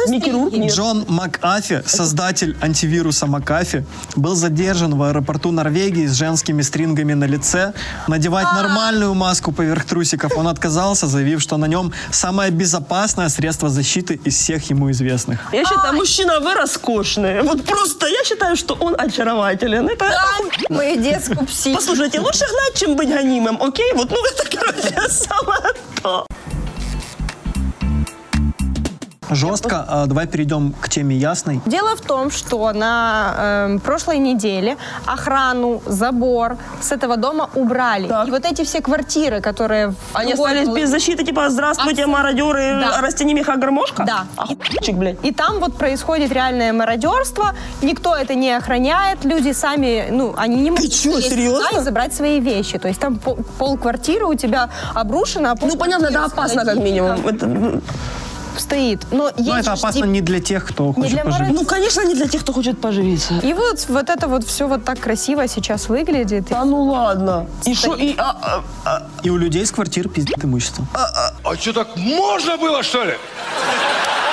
Микки. 0.08 0.68
Джон 0.68 1.04
МакАфи, 1.08 1.82
создатель 1.86 2.56
антивируса 2.60 3.26
МакАфи, 3.26 3.84
был 4.16 4.34
задержан 4.34 4.94
в 4.94 5.02
аэропорту 5.02 5.50
Норвегии 5.50 6.06
с 6.06 6.12
женскими 6.12 6.62
стрингами 6.62 7.14
на 7.14 7.24
лице. 7.24 7.72
Надевать 8.08 8.46
нормальную 8.52 9.14
маску 9.14 9.52
поверх 9.52 9.84
трусиков 9.84 10.36
он 10.36 10.48
отказался, 10.48 11.06
заявив, 11.06 11.40
что 11.40 11.56
на 11.56 11.66
нем 11.66 11.92
самое 12.10 12.50
безопасное 12.50 13.28
средство 13.28 13.68
защиты 13.68 14.20
из 14.24 14.36
всех 14.36 14.70
ему 14.70 14.90
известных. 14.90 15.40
Я 15.52 15.64
считаю, 15.64 15.94
мужчина, 15.94 16.40
вы 16.40 16.54
роскошные. 16.54 17.42
Вот 17.42 17.64
просто 17.64 18.06
я 18.06 18.24
считаю, 18.24 18.56
что 18.56 18.74
он 18.74 18.94
очарователен. 18.98 19.88
Это, 19.88 20.06
охуенно. 20.06 20.76
Мою 20.76 21.02
детскую 21.02 21.46
психику. 21.46 21.80
Послушайте, 21.80 22.20
лучше 22.20 22.44
гнать, 22.44 22.74
чем 22.78 22.96
быть 22.96 23.08
гонимым, 23.08 23.62
окей? 23.62 23.92
Вот, 23.94 24.10
ну, 24.10 24.16
это, 24.26 24.56
короче, 24.56 25.08
самое 25.10 25.74
то. 26.02 26.26
Жестко. 29.34 29.84
А, 29.88 30.06
Давай 30.06 30.26
перейдем 30.26 30.72
к 30.80 30.88
теме 30.88 31.16
ясной. 31.16 31.60
Дело 31.66 31.96
в 31.96 32.00
том, 32.00 32.30
что 32.30 32.72
на 32.72 33.34
эм, 33.68 33.80
прошлой 33.80 34.18
неделе 34.18 34.76
охрану, 35.06 35.82
забор 35.86 36.56
с 36.80 36.92
этого 36.92 37.16
дома 37.16 37.48
убрали. 37.54 38.06
И 38.26 38.30
вот 38.30 38.44
эти 38.44 38.64
все 38.64 38.80
квартиры, 38.80 39.40
которые... 39.40 39.94
Они 40.12 40.32
другой- 40.34 40.52
остались 40.52 40.74
без 40.74 40.90
защиты, 40.90 41.24
типа, 41.24 41.50
здравствуйте, 41.50 42.06
мародеры, 42.06 42.80
Да. 42.80 43.00
растяни 43.00 43.34
меха 43.34 43.56
гармошка? 43.56 44.04
Да. 44.04 44.24
Охуенчик, 44.36 44.96
блядь. 44.96 45.16
И 45.24 45.32
там 45.32 45.58
вот 45.60 45.76
происходит 45.76 46.32
реальное 46.32 46.72
мародерство, 46.72 47.54
никто 47.82 48.14
это 48.14 48.34
не 48.34 48.52
охраняет, 48.52 49.24
люди 49.24 49.52
сами, 49.52 50.08
ну, 50.10 50.34
они 50.36 50.56
не 50.56 50.70
могут 50.70 50.92
чё, 50.92 51.12
залезть 51.12 51.28
серьезно? 51.30 51.78
и 51.78 51.80
забрать 51.80 52.14
свои 52.14 52.40
вещи. 52.40 52.78
То 52.78 52.88
есть 52.88 53.00
там 53.00 53.16
пол, 53.16 53.76
квартиры 53.78 54.26
у 54.26 54.34
тебя 54.34 54.70
обрушено. 54.94 55.50
а 55.50 55.54
Ну, 55.60 55.76
понятно, 55.76 56.06
это 56.06 56.24
опасно, 56.24 56.64
как 56.64 56.76
минимум. 56.76 57.26
Это, 57.26 57.46
ну, 57.46 57.80
стоит. 58.60 59.06
Но, 59.10 59.28
есть 59.28 59.38
Но 59.48 59.58
это 59.58 59.72
опасно 59.72 60.02
тип- 60.02 60.06
не 60.06 60.20
для 60.20 60.40
тех, 60.40 60.64
кто 60.66 60.92
хочет 60.92 61.10
для 61.12 61.24
пожить. 61.24 61.40
морали- 61.40 61.54
Ну, 61.54 61.64
конечно, 61.64 62.04
не 62.06 62.14
для 62.14 62.26
тех, 62.28 62.42
кто 62.42 62.52
хочет 62.52 62.80
поживиться. 62.80 63.34
И 63.42 63.52
вот, 63.52 63.84
вот 63.88 64.08
это 64.10 64.26
вот 64.28 64.44
все 64.46 64.66
вот 64.68 64.84
так 64.84 64.98
красиво 65.00 65.46
сейчас 65.48 65.88
выглядит. 65.88 66.50
А 66.52 66.64
ну 66.64 66.82
ладно. 66.82 67.46
И 67.66 67.74
что? 67.74 67.94
И, 67.94 68.14
а, 68.18 68.36
а, 68.42 68.62
а, 68.84 69.02
И 69.22 69.30
у 69.30 69.36
людей 69.36 69.64
с 69.66 69.70
квартир 69.72 70.08
пиздит 70.08 70.44
имущество. 70.44 70.86
А 70.94 71.56
что, 71.56 71.72
так 71.72 71.96
можно 71.96 72.56
было, 72.56 72.82
что 72.82 73.04
ли? 73.04 73.14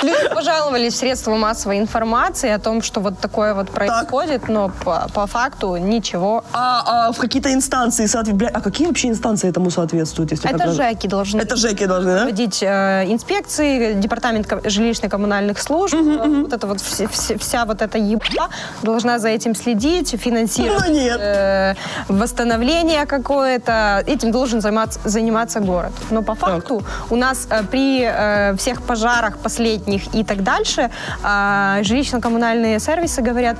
Люди 0.02 0.28
пожаловались 0.34 0.94
в 0.94 0.96
средства 0.96 1.36
массовой 1.36 1.78
информации 1.78 2.50
о 2.50 2.58
том, 2.58 2.82
что 2.82 3.00
вот 3.00 3.18
такое 3.18 3.54
вот 3.54 3.70
происходит, 3.70 4.48
но 4.48 4.70
по, 4.84 5.06
по 5.14 5.26
факту 5.26 5.76
ничего. 5.76 6.44
а, 6.52 7.08
а 7.08 7.12
в 7.12 7.18
какие-то 7.18 7.52
инстанции 7.52 8.06
соответствуют. 8.06 8.56
А 8.56 8.60
какие 8.60 8.86
вообще 8.86 9.08
инстанции 9.08 9.48
этому 9.48 9.70
соответствуют? 9.70 10.30
Если 10.32 10.48
Это 10.48 10.58
так 10.58 10.72
ЖЭКи 10.72 11.06
должны 11.06 11.40
Это 11.40 11.56
ЖЭКи 11.56 11.86
должны, 11.86 12.12
да? 12.12 12.16
проводить 12.18 12.62
э, 12.62 13.04
инспекции, 13.08 13.92
департамент 13.94 14.46
ко- 14.46 14.60
жилищно-коммунальных 14.64 15.60
служб, 15.60 15.94
э, 15.94 16.42
вот 16.42 16.52
это 16.52 16.66
вот 16.66 16.80
все- 16.80 17.08
вся 17.38 17.64
вот 17.64 17.82
эта 17.82 17.98
еба 17.98 18.48
должна 18.82 19.18
за 19.18 19.28
этим 19.28 19.54
следить, 19.54 20.10
финансировать 20.20 20.88
Ну, 20.88 20.94
нет. 20.94 21.18
э, 21.20 21.74
восстановление 22.08 23.06
какое-то. 23.06 24.02
Этим 24.06 24.30
должен 24.32 24.60
заниматься, 24.60 24.98
заниматься 25.04 25.60
город. 25.60 25.92
Но 26.10 26.22
по 26.22 26.34
факту 26.34 26.82
у 27.10 27.16
нас 27.16 27.46
э, 27.50 27.62
при 27.70 28.02
э, 28.04 28.56
всех 28.56 28.82
пожарах 28.82 29.38
последних 29.38 29.91
и 29.96 30.24
так 30.24 30.42
дальше 30.42 30.90
э, 31.24 31.82
жилищно-коммунальные 31.82 32.78
сервисы 32.80 33.22
говорят, 33.22 33.56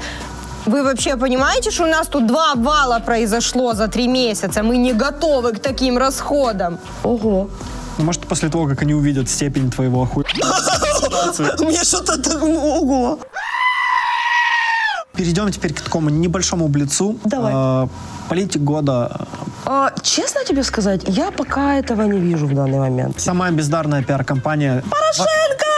вы 0.66 0.82
вообще 0.82 1.16
понимаете, 1.16 1.70
что 1.70 1.84
у 1.84 1.86
нас 1.86 2.06
тут 2.06 2.26
два 2.26 2.52
обвала 2.52 3.00
произошло 3.00 3.74
за 3.74 3.88
три 3.88 4.08
месяца? 4.08 4.62
Мы 4.62 4.76
не 4.76 4.92
готовы 4.92 5.52
к 5.52 5.58
таким 5.58 5.98
расходам. 5.98 6.78
Ого. 7.02 7.48
Ну, 7.98 8.04
может, 8.04 8.26
после 8.26 8.48
того, 8.48 8.66
как 8.68 8.82
они 8.82 8.94
увидят 8.94 9.28
степень 9.28 9.70
твоего 9.70 10.02
охуя. 10.02 10.26
Мне 11.58 11.84
что-то 11.84 12.22
так... 12.22 12.42
Ого. 12.42 13.18
Перейдем 15.14 15.50
теперь 15.50 15.74
к 15.74 15.80
такому 15.82 16.10
небольшому 16.10 16.68
блицу. 16.68 17.16
Давай. 17.24 17.52
Э, 17.54 17.88
Политик 18.28 18.62
года. 18.62 19.26
А, 19.66 19.90
честно 20.02 20.42
тебе 20.44 20.62
сказать, 20.62 21.02
я 21.06 21.30
пока 21.30 21.74
этого 21.74 22.02
не 22.02 22.18
вижу 22.18 22.46
в 22.46 22.54
данный 22.54 22.78
момент. 22.78 23.20
Самая 23.20 23.52
бездарная 23.52 24.02
пиар-компания. 24.02 24.82
Порошенко! 24.90 25.71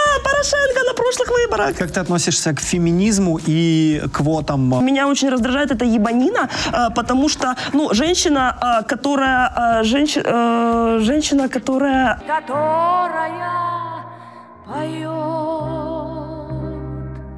Порошенко 0.45 0.85
на 0.87 0.95
прошлых 0.95 1.29
выборах! 1.31 1.77
Как 1.79 1.91
ты 1.91 2.01
относишься 2.01 2.53
к 2.53 2.61
феминизму 2.61 3.41
и 3.47 4.03
квотам? 4.13 4.85
Меня 4.85 5.09
очень 5.09 5.31
раздражает 5.31 5.71
эта 5.71 5.85
ебанина, 5.87 6.49
а, 6.73 6.91
потому 6.91 7.29
что, 7.31 7.55
ну, 7.73 7.95
женщина, 7.95 8.57
а, 8.61 8.83
которая, 8.83 9.53
а, 9.55 9.83
женщ- 9.85 10.21
э, 10.23 10.99
женщина, 11.01 11.49
которая 11.49 12.21
Которая 12.27 13.31
поет. 14.67 15.15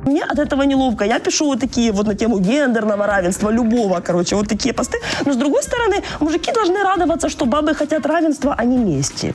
Мне 0.07 0.25
от 0.25 0.39
этого 0.39 0.63
неловко. 0.63 1.05
Я 1.05 1.19
пишу 1.21 1.47
вот 1.47 1.61
такие 1.61 1.93
вот 1.93 2.07
на 2.07 2.15
тему 2.15 2.39
гендерного 2.39 3.07
равенства, 3.07 3.51
любого, 3.51 4.01
короче, 4.01 4.37
вот 4.37 4.49
такие 4.49 4.73
посты. 4.75 4.99
Но 5.25 5.33
с 5.33 5.37
другой 5.37 5.63
стороны, 5.63 6.03
мужики 6.21 6.53
должны 6.53 6.83
радоваться, 6.83 7.29
что 7.29 7.45
бабы 7.45 7.75
хотят 7.75 8.07
равенства, 8.07 8.55
а 8.59 8.65
не 8.65 8.79
мести. 8.79 9.35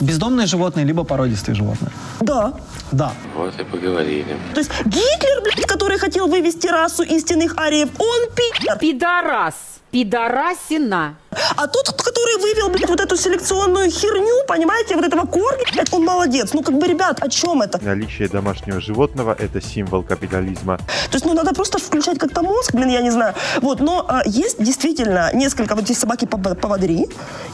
Бездомные 0.00 0.46
животные, 0.46 0.84
либо 0.84 1.04
породистые 1.04 1.54
животные? 1.54 1.90
Да. 2.20 2.52
Да. 2.92 3.12
Вот 3.34 3.58
и 3.60 3.64
поговорили. 3.64 4.36
То 4.54 4.60
есть 4.60 4.70
Гитлер, 4.84 5.42
блядь, 5.42 5.66
который 5.66 5.98
хотел 5.98 6.28
вывести 6.28 6.66
расу 6.66 7.02
истинных 7.02 7.56
ариев, 7.58 7.88
он 7.98 8.30
пидор. 8.34 8.78
Пидорас. 8.78 9.54
Пидорасина. 9.90 11.14
А 11.56 11.66
тот, 11.66 11.92
который 12.02 12.40
вывел, 12.42 12.68
блядь, 12.70 12.88
вот 12.88 13.00
эту 13.00 13.16
селекционную 13.16 13.90
херню, 13.90 14.46
понимаете, 14.46 14.94
вот 14.96 15.04
этого 15.04 15.26
корги, 15.26 15.64
блядь, 15.72 15.92
он 15.92 16.04
молодец. 16.04 16.52
Ну, 16.52 16.62
как 16.62 16.78
бы, 16.78 16.86
ребят, 16.86 17.22
о 17.22 17.28
чем 17.28 17.62
это? 17.62 17.78
Наличие 17.82 18.28
домашнего 18.28 18.80
животного– 18.80 19.36
это 19.38 19.60
символ 19.60 20.02
капитализма. 20.02 20.76
То 20.76 21.16
есть, 21.16 21.26
ну, 21.26 21.34
надо 21.34 21.52
просто 21.54 21.78
включать 21.78 22.18
как-то 22.18 22.42
мозг, 22.42 22.74
блин, 22.74 22.88
я 22.88 23.02
не 23.02 23.10
знаю. 23.10 23.34
Вот, 23.62 23.80
но 23.80 24.04
а, 24.08 24.22
есть 24.26 24.62
действительно 24.62 25.30
несколько, 25.34 25.74
вот 25.74 25.88
есть 25.88 26.00
собаки-поводыри 26.00 27.08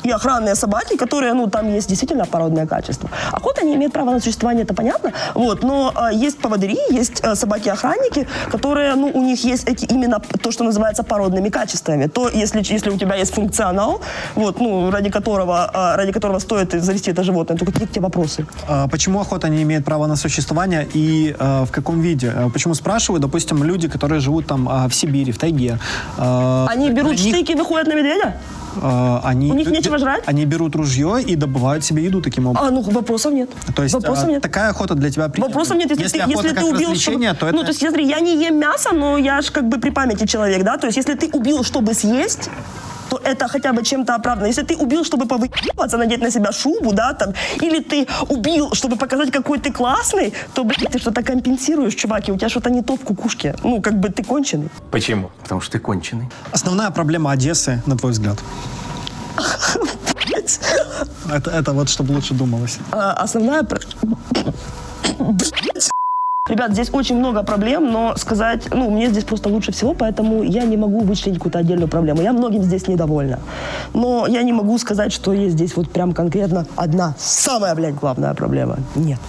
и 0.04 0.10
охранные 0.10 0.54
собаки, 0.54 0.96
которые, 0.96 1.34
ну, 1.34 1.48
там 1.48 1.72
есть 1.74 1.88
действительно 1.88 2.26
породное 2.26 2.66
качество. 2.66 3.10
Охота 3.32 3.64
не 3.64 3.74
имеет 3.74 3.92
права 3.92 4.12
на 4.12 4.20
существование, 4.20 4.64
это 4.64 4.74
понятно, 4.74 5.12
вот, 5.34 5.62
но 5.62 5.92
а, 5.94 6.12
есть 6.12 6.38
поводыри, 6.38 6.78
есть 6.90 7.20
а, 7.22 7.34
собаки-охранники, 7.34 8.26
которые, 8.50 8.94
ну, 8.94 9.10
у 9.14 9.22
них 9.22 9.44
есть 9.44 9.68
эти 9.68 9.84
именно 9.84 10.20
то, 10.20 10.52
что 10.52 10.64
называется 10.64 11.02
породными 11.02 11.48
качествами. 11.48 12.06
То, 12.06 12.28
если, 12.28 12.58
если 12.58 12.90
у 12.90 12.98
тебя 12.98 13.16
есть 13.16 13.34
функционал, 13.70 14.00
вот, 14.34 14.60
ну, 14.60 14.90
ради 14.90 15.10
которого, 15.10 15.70
а, 15.72 15.96
ради 15.96 16.12
которого 16.12 16.40
стоит 16.40 16.72
завести 16.72 17.10
это 17.10 17.22
животное, 17.22 17.56
то 17.56 17.64
какие 17.64 17.86
к 17.86 17.90
тебе 17.90 18.02
вопросы? 18.02 18.46
А 18.68 18.88
Почему 18.88 19.20
охота 19.20 19.48
не 19.48 19.62
имеет 19.62 19.84
права 19.84 20.06
на 20.06 20.16
существование 20.16 20.86
и 20.96 21.34
э, 21.38 21.64
в 21.64 21.70
каком 21.70 22.00
виде? 22.00 22.32
Почему 22.52 22.74
спрашиваю, 22.74 23.20
допустим, 23.20 23.64
люди, 23.64 23.88
которые 23.88 24.20
живут 24.20 24.46
там 24.46 24.68
а, 24.68 24.88
в 24.88 24.94
Сибири, 24.94 25.32
в 25.32 25.38
тайге. 25.38 25.78
э, 26.18 26.66
Они 26.68 26.90
берут 26.90 27.12
них, 27.12 27.34
штыки 27.34 27.52
и 27.52 27.54
выходят 27.54 27.88
на 27.88 27.94
медведя? 27.94 28.34
они, 29.24 29.50
У 29.50 29.54
них 29.54 29.70
нечего 29.70 29.98
жрать? 29.98 30.22
Они 30.26 30.46
берут 30.46 30.76
ружье 30.76 31.22
и 31.28 31.36
добывают 31.36 31.84
себе 31.84 32.04
еду 32.04 32.20
таким 32.22 32.46
образом. 32.46 32.68
А, 32.68 32.70
ну, 32.70 32.82
вопросов 32.82 33.32
нет. 33.32 33.50
То 33.74 33.82
есть 33.82 33.94
вопросов 33.94 34.28
э, 34.28 34.32
нет. 34.32 34.42
такая 34.42 34.70
охота 34.70 34.94
для 34.94 35.10
тебя 35.10 35.28
приемлема? 35.28 35.48
Вопросов 35.48 35.76
нет, 35.76 35.90
если, 35.90 36.18
ты, 36.18 36.24
охота 36.24 36.48
если 36.48 36.60
ты 36.60 36.64
убил, 36.64 36.94
чтобы... 36.94 37.34
то 37.34 37.46
это... 37.46 37.56
Ну, 37.56 37.62
то 37.62 37.68
есть, 37.68 37.80
смотри, 37.80 38.06
я 38.06 38.20
не 38.20 38.44
ем 38.44 38.58
мясо, 38.58 38.92
но 38.92 39.18
я 39.18 39.42
ж 39.42 39.50
как 39.50 39.68
бы 39.68 39.78
при 39.78 39.90
памяти 39.90 40.26
человек, 40.26 40.62
да? 40.62 40.76
То 40.76 40.86
есть, 40.86 40.96
если 40.96 41.14
ты 41.14 41.28
убил, 41.32 41.64
чтобы 41.64 41.94
съесть, 41.94 42.50
то 43.10 43.20
это 43.24 43.48
хотя 43.48 43.72
бы 43.72 43.82
чем-то 43.82 44.14
оправдано. 44.14 44.46
Если 44.46 44.62
ты 44.62 44.76
убил, 44.76 45.04
чтобы 45.04 45.26
повыебаться, 45.26 45.98
надеть 45.98 46.22
на 46.22 46.30
себя 46.30 46.52
шубу, 46.52 46.92
да, 46.92 47.12
там, 47.12 47.34
или 47.62 47.80
ты 47.80 48.06
убил, 48.28 48.72
чтобы 48.74 48.96
показать, 48.96 49.30
какой 49.30 49.58
ты 49.58 49.72
классный, 49.72 50.32
то, 50.54 50.64
блядь, 50.64 50.92
ты 50.92 50.98
что-то 50.98 51.22
компенсируешь, 51.22 51.94
чувак, 51.94 52.28
и 52.28 52.32
у 52.32 52.36
тебя 52.36 52.48
что-то 52.48 52.70
не 52.70 52.82
то 52.82 52.96
в 52.96 53.00
кукушке. 53.00 53.54
Ну, 53.64 53.82
как 53.82 53.94
бы 53.94 54.08
ты 54.08 54.22
конченый. 54.24 54.68
Почему? 54.90 55.30
Потому 55.42 55.60
что 55.60 55.72
ты 55.72 55.78
конченый. 55.78 56.28
Основная 56.52 56.90
проблема 56.90 57.32
Одессы, 57.32 57.82
на 57.86 57.96
твой 57.96 58.12
взгляд? 58.12 58.38
Это, 61.32 61.50
это 61.50 61.72
вот 61.72 61.88
чтобы 61.88 62.12
лучше 62.12 62.34
думалось. 62.34 62.78
А, 62.92 63.12
основная... 63.12 63.62
Блядь. 65.18 65.90
Ребят, 66.50 66.72
здесь 66.72 66.90
очень 66.92 67.16
много 67.16 67.44
проблем, 67.44 67.92
но 67.92 68.16
сказать, 68.16 68.74
ну, 68.74 68.90
мне 68.90 69.08
здесь 69.08 69.22
просто 69.22 69.48
лучше 69.48 69.70
всего, 69.70 69.94
поэтому 69.94 70.42
я 70.42 70.64
не 70.64 70.76
могу 70.76 70.98
вычленить 70.98 71.38
какую-то 71.38 71.60
отдельную 71.60 71.86
проблему. 71.88 72.22
Я 72.22 72.32
многим 72.32 72.64
здесь 72.64 72.88
недовольна. 72.88 73.38
Но 73.94 74.26
я 74.26 74.42
не 74.42 74.52
могу 74.52 74.76
сказать, 74.78 75.12
что 75.12 75.32
есть 75.32 75.54
здесь 75.54 75.76
вот 75.76 75.88
прям 75.88 76.12
конкретно 76.12 76.66
одна 76.74 77.14
самая, 77.18 77.76
блядь, 77.76 77.94
главная 77.94 78.34
проблема. 78.34 78.78
Нет. 78.96 79.20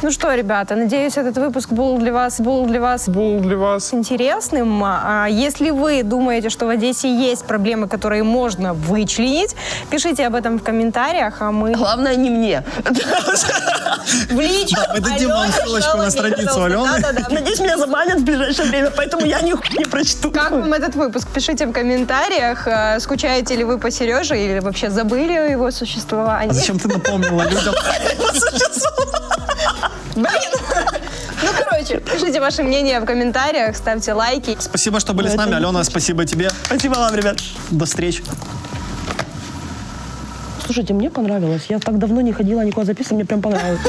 Ну 0.00 0.12
что, 0.12 0.32
ребята, 0.34 0.76
надеюсь, 0.76 1.16
этот 1.16 1.36
выпуск 1.38 1.70
был 1.70 1.98
для 1.98 2.12
вас, 2.12 2.40
был 2.40 2.66
для 2.66 2.80
вас, 2.80 3.08
был 3.08 3.40
для 3.40 3.56
вас 3.56 3.92
интересным. 3.92 4.82
А 4.84 5.26
если 5.28 5.70
вы 5.70 6.04
думаете, 6.04 6.50
что 6.50 6.66
в 6.66 6.68
Одессе 6.68 7.08
есть 7.08 7.44
проблемы, 7.44 7.88
которые 7.88 8.22
можно 8.22 8.74
вычленить, 8.74 9.56
пишите 9.90 10.26
об 10.26 10.36
этом 10.36 10.58
в 10.58 10.62
комментариях, 10.62 11.42
а 11.42 11.50
мы... 11.50 11.72
Главное, 11.72 12.14
не 12.16 12.30
мне. 12.30 12.62
В 14.30 14.40
личку. 14.40 14.80
Мы 14.94 15.00
дадим 15.00 15.28
вам 15.30 15.50
ссылочку 15.52 15.96
на 15.98 16.10
страницу. 16.10 16.62
Алены. 16.62 17.02
Надеюсь, 17.30 17.60
меня 17.60 17.76
забанят 17.76 18.20
в 18.20 18.24
ближайшее 18.24 18.68
время, 18.68 18.90
поэтому 18.96 19.26
я 19.26 19.40
нихуя 19.40 19.78
не 19.78 19.84
прочту. 19.84 20.30
Как 20.30 20.50
вам 20.50 20.72
этот 20.72 20.94
выпуск? 20.94 21.28
Пишите 21.34 21.66
в 21.66 21.72
комментариях, 21.72 22.66
э, 22.66 23.00
скучаете 23.00 23.56
ли 23.56 23.64
вы 23.64 23.78
по 23.78 23.90
Сереже 23.90 24.38
или 24.38 24.60
вообще 24.60 24.90
забыли 24.90 25.32
о 25.32 25.46
его 25.48 25.70
существовании. 25.70 26.50
А 26.50 26.54
зачем 26.54 26.78
ты 26.78 26.88
напомнила 26.88 27.42
людям? 27.42 27.74
Блин! 28.18 29.17
Ну, 30.18 31.48
короче, 31.56 31.98
пишите 32.00 32.40
ваше 32.40 32.62
мнение 32.62 33.00
в 33.00 33.04
комментариях, 33.04 33.76
ставьте 33.76 34.12
лайки. 34.12 34.56
Спасибо, 34.58 35.00
что 35.00 35.14
были 35.14 35.28
с 35.28 35.34
нами. 35.34 35.54
Алена, 35.54 35.84
спасибо 35.84 36.24
тебе. 36.24 36.50
Спасибо 36.64 36.94
вам, 36.94 37.14
ребят. 37.14 37.38
До 37.70 37.84
встречи. 37.84 38.22
Слушайте, 40.64 40.92
мне 40.94 41.10
понравилось. 41.10 41.66
Я 41.68 41.78
так 41.78 41.98
давно 41.98 42.20
не 42.20 42.32
ходила 42.32 42.60
никуда 42.62 42.86
записывать, 42.86 43.16
мне 43.16 43.24
прям 43.24 43.40
понравилось. 43.40 43.80